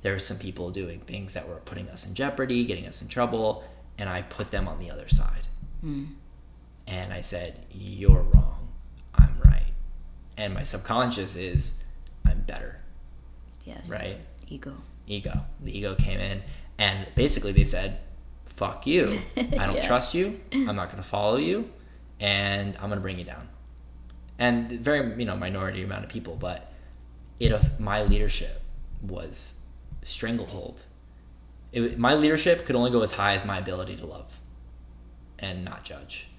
[0.01, 3.07] there were some people doing things that were putting us in jeopardy, getting us in
[3.07, 3.63] trouble,
[3.97, 5.47] and I put them on the other side.
[6.87, 8.62] And I said, You're wrong,
[9.15, 9.71] I'm right.
[10.37, 11.75] And my subconscious is,
[12.25, 12.79] I'm better,
[13.65, 13.89] Yes.
[13.91, 14.17] right?
[14.47, 14.75] Ego.
[15.07, 15.41] ego.
[15.61, 16.41] The ego came in,
[16.77, 17.99] and basically they said,
[18.45, 19.19] "Fuck you!
[19.37, 19.87] I don't Yeah.
[19.87, 20.39] trust you.
[20.53, 21.69] I'm not going to follow you,
[22.19, 23.47] and I'm going to bring you down."
[24.39, 26.71] And very, you know, minority amount of people, but
[27.39, 28.61] it uh, my leadership
[29.01, 29.59] was
[30.03, 30.85] stranglehold.
[31.71, 34.39] It, my leadership could only go as high as my ability to love
[35.39, 36.29] and not judge.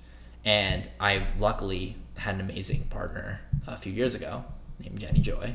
[0.44, 4.44] And I luckily had an amazing partner a few years ago
[4.78, 5.54] named Jenny Joy,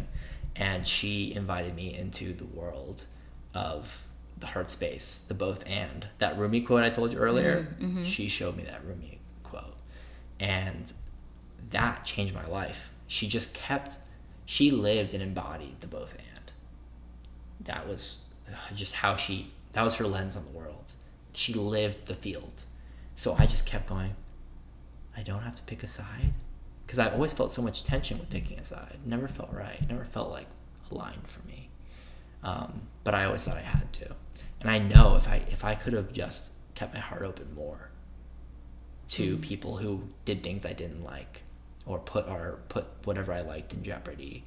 [0.55, 3.05] and she invited me into the world
[3.53, 4.03] of
[4.37, 6.07] the heart space, the both and.
[6.19, 8.03] That Rumi quote I told you earlier, mm-hmm, mm-hmm.
[8.03, 9.75] she showed me that Rumi quote.
[10.39, 10.91] And
[11.71, 12.89] that changed my life.
[13.07, 13.97] She just kept,
[14.45, 16.51] she lived and embodied the both and.
[17.61, 18.19] That was
[18.75, 20.93] just how she, that was her lens on the world.
[21.33, 22.63] She lived the field.
[23.15, 24.15] So I just kept going,
[25.15, 26.33] I don't have to pick a side.
[26.89, 28.97] Because I always felt so much tension with picking a side.
[29.05, 29.79] Never felt right.
[29.87, 30.47] Never felt like
[30.89, 31.69] aligned for me.
[32.41, 34.15] Um, but I always thought I had to.
[34.59, 37.91] And I know if I if I could have just kept my heart open more
[39.09, 41.43] to people who did things I didn't like
[41.85, 44.43] or put or put whatever I liked in jeopardy,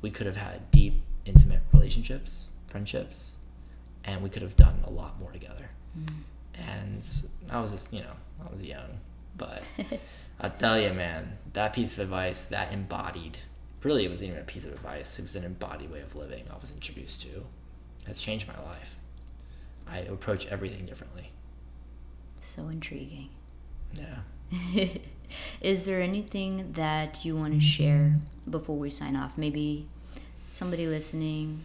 [0.00, 3.34] we could have had deep, intimate relationships, friendships,
[4.04, 5.68] and we could have done a lot more together.
[6.54, 7.02] And
[7.50, 9.00] I was just, you know, I was young,
[9.36, 9.62] but
[10.40, 13.38] I tell you, man, that piece of advice that embodied,
[13.82, 15.18] really, it wasn't even a piece of advice.
[15.18, 17.44] It was an embodied way of living I was introduced to.
[18.06, 18.96] Has changed my life.
[19.86, 21.30] I approach everything differently.
[22.40, 23.30] So intriguing.
[23.94, 24.88] Yeah.
[25.60, 28.16] Is there anything that you want to share
[28.48, 29.36] before we sign off?
[29.36, 29.86] Maybe
[30.48, 31.60] somebody listening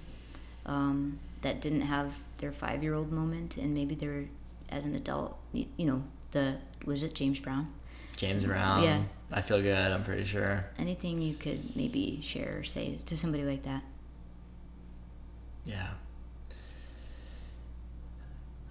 [0.66, 4.26] um, that didn't have their five year old moment and maybe they're
[4.70, 7.72] as an adult, you, you know, the, was it James Brown?
[8.16, 8.84] James Brown.
[8.84, 9.01] Yeah.
[9.32, 9.91] I feel good.
[9.91, 10.66] I'm pretty sure.
[10.78, 13.84] Anything you could maybe share or say to somebody like that?
[15.66, 15.89] Yeah.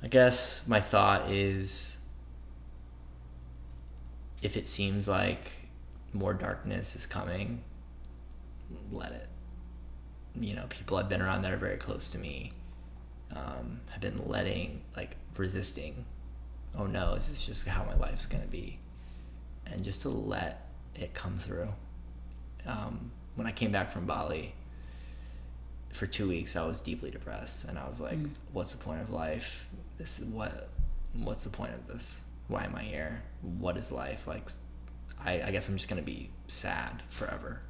[0.03, 1.99] I guess my thought is
[4.43, 5.53] if it seems like
[6.13, 7.63] more darkness is coming,
[8.91, 9.29] let it.
[10.35, 12.53] You know, people I've been around that are very close to me
[13.35, 16.05] um, have been letting, like, resisting.
[16.77, 18.79] Oh no, this is just how my life's gonna be,
[19.67, 21.69] and just to let it come through.
[22.67, 24.55] Um, when I came back from Bali,
[25.93, 28.19] for two weeks I was deeply depressed and I was like,
[28.53, 29.69] what's the point of life?
[29.99, 30.69] This is what
[31.15, 32.23] what's the point of this?
[32.49, 33.23] Why am I here?
[33.43, 34.27] What is life?
[34.27, 34.51] Like
[35.23, 37.61] I, I guess I'm just gonna be sad forever.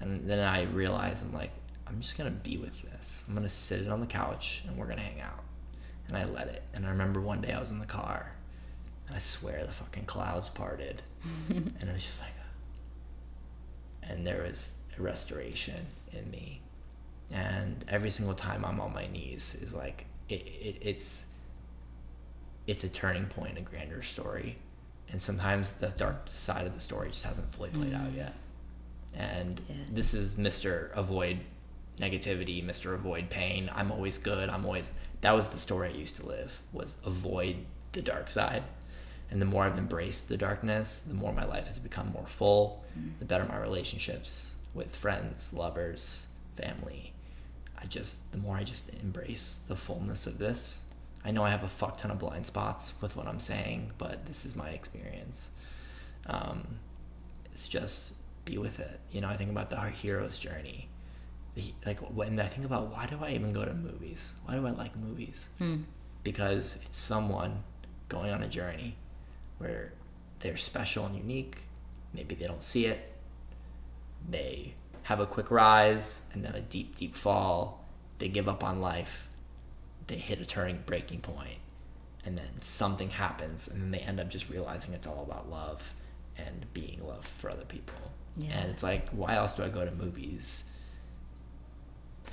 [0.00, 1.52] And then I realized I'm like,
[1.86, 3.22] I'm just gonna be with this.
[3.28, 5.44] I'm gonna sit it on the couch and we're gonna hang out.
[6.08, 6.62] And I let it.
[6.74, 8.33] And I remember one day I was in the car
[9.12, 11.02] I swear the fucking clouds parted.
[11.48, 16.60] and it was just like uh, and there was a restoration in me.
[17.30, 21.26] And every single time i'm on my knees is like it, it, it's
[22.66, 24.56] it's a turning point a grander story.
[25.10, 28.16] And sometimes the dark side of the story just hasn't fully played out mm.
[28.16, 28.34] yet.
[29.14, 29.78] And Yes.
[29.90, 31.40] this is mr avoid
[31.98, 33.70] negativity mr avoid pain.
[33.74, 34.48] I'm always good.
[34.48, 37.56] I'm always that was the story i used to live was avoid
[37.92, 38.62] the dark side
[39.34, 42.82] and the more i've embraced the darkness the more my life has become more full
[43.18, 47.12] the better my relationships with friends lovers family.
[47.76, 50.82] I just the more i just embrace the fullness of this.
[51.24, 54.24] I know i have a fuck ton of blind spots with what i'm saying but
[54.26, 55.50] this is my experience.
[56.26, 56.78] Um,
[57.52, 58.14] it's just
[58.44, 59.00] be with it.
[59.10, 60.88] You know i think about the hero's journey.
[61.56, 64.36] The, like when i think about why do i even go to movies?
[64.44, 65.48] Why do i like movies?
[66.22, 67.64] Because it's someone
[68.08, 68.96] going on a journey
[69.64, 69.92] where
[70.40, 71.56] they're special and unique.
[72.12, 73.12] Maybe they don't see it.
[74.28, 77.84] They have a quick rise and then a deep deep fall.
[78.18, 79.26] They give up on life.
[80.06, 81.58] They hit a turning breaking point.
[82.26, 85.94] And then something happens and then they end up just realizing it's all about love
[86.38, 87.96] and being love for other people.
[88.36, 88.50] Yeah.
[88.58, 90.64] and it's like why else do i go to movies?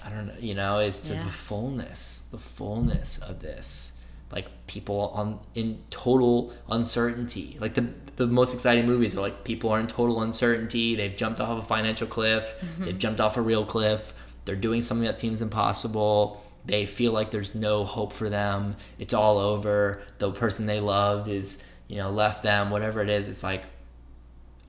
[0.04, 1.24] I don't know you know it's to Yeah.
[1.24, 4.00] the fullness the fullness of this
[4.32, 9.70] like people on in total uncertainty like the the most exciting movies are like people
[9.70, 12.86] are in total uncertainty they've jumped off a financial cliff mm-hmm.
[12.86, 14.14] they've jumped off a real cliff
[14.46, 18.76] they're doing something that seems impossible they feel like there's no hope for them.
[19.00, 20.02] It's all over.
[20.20, 23.28] The person they loved is, you know, left them, whatever it is.
[23.28, 23.64] It's like,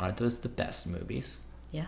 [0.00, 1.40] aren't those the best movies?
[1.70, 1.86] Yeah.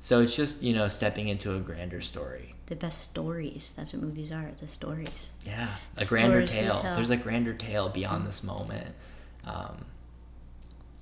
[0.00, 2.54] So it's just, you know, stepping into a grander story.
[2.68, 3.72] The best stories.
[3.76, 4.50] That's what movies are.
[4.60, 5.30] The stories.
[5.46, 5.68] Yeah.
[5.96, 6.80] A grander tale.
[6.94, 8.94] There's a grander tale beyond this moment.
[9.44, 9.84] Um,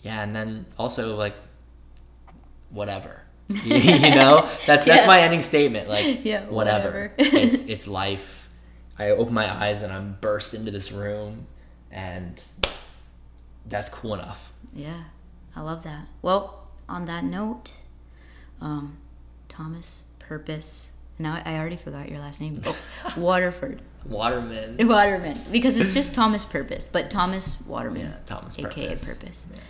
[0.03, 0.23] yeah.
[0.23, 1.35] And then also, like,
[2.71, 3.21] whatever.
[3.49, 5.07] you know, that's that's Yeah.
[5.07, 5.89] my ending statement.
[5.89, 7.13] Like, Yeah, whatever.
[7.17, 7.37] whatever.
[7.39, 8.49] it's it's life.
[8.99, 11.47] I open my eyes and I'm burst into this room,
[11.91, 12.41] and
[13.69, 14.53] that's cool enough.
[14.75, 15.03] Yeah.
[15.55, 16.07] I love that.
[16.23, 17.73] Well, on that note,
[18.61, 18.99] um,
[19.49, 20.91] Thomas Purpose.
[21.19, 22.61] Now I already forgot your last name.
[23.05, 23.83] Oh, Waterford.
[24.05, 24.77] Waterman.
[24.89, 25.39] Waterman.
[25.51, 28.03] Because it's just Thomas Purpose, but Thomas Waterman.
[28.03, 29.19] Yeah, Thomas AKA Purpose.
[29.19, 29.47] Purpose.
[29.53, 29.61] Yeah.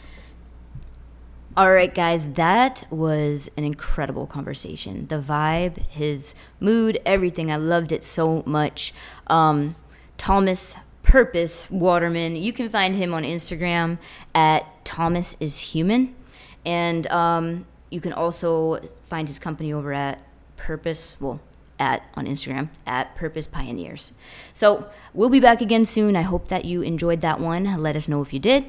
[1.56, 5.06] All right, guys, that was an incredible conversation.
[5.06, 7.50] The vibe, his mood, everything.
[7.50, 8.92] I loved it so much.
[9.26, 9.74] Um,
[10.18, 12.36] Thomas Purpose Waterman.
[12.36, 13.98] You can find him on Instagram
[14.34, 16.14] at Thomas is Human,
[16.66, 20.25] and um, you can also find his company over at
[20.56, 21.16] Purpose.
[21.20, 21.40] Well.
[21.78, 24.12] At on Instagram at Purpose Pioneers.
[24.54, 26.16] So we'll be back again soon.
[26.16, 27.64] I hope that you enjoyed that one.
[27.76, 28.64] Let us know if you did.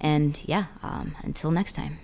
[0.00, 1.98] And yeah, um, until next time.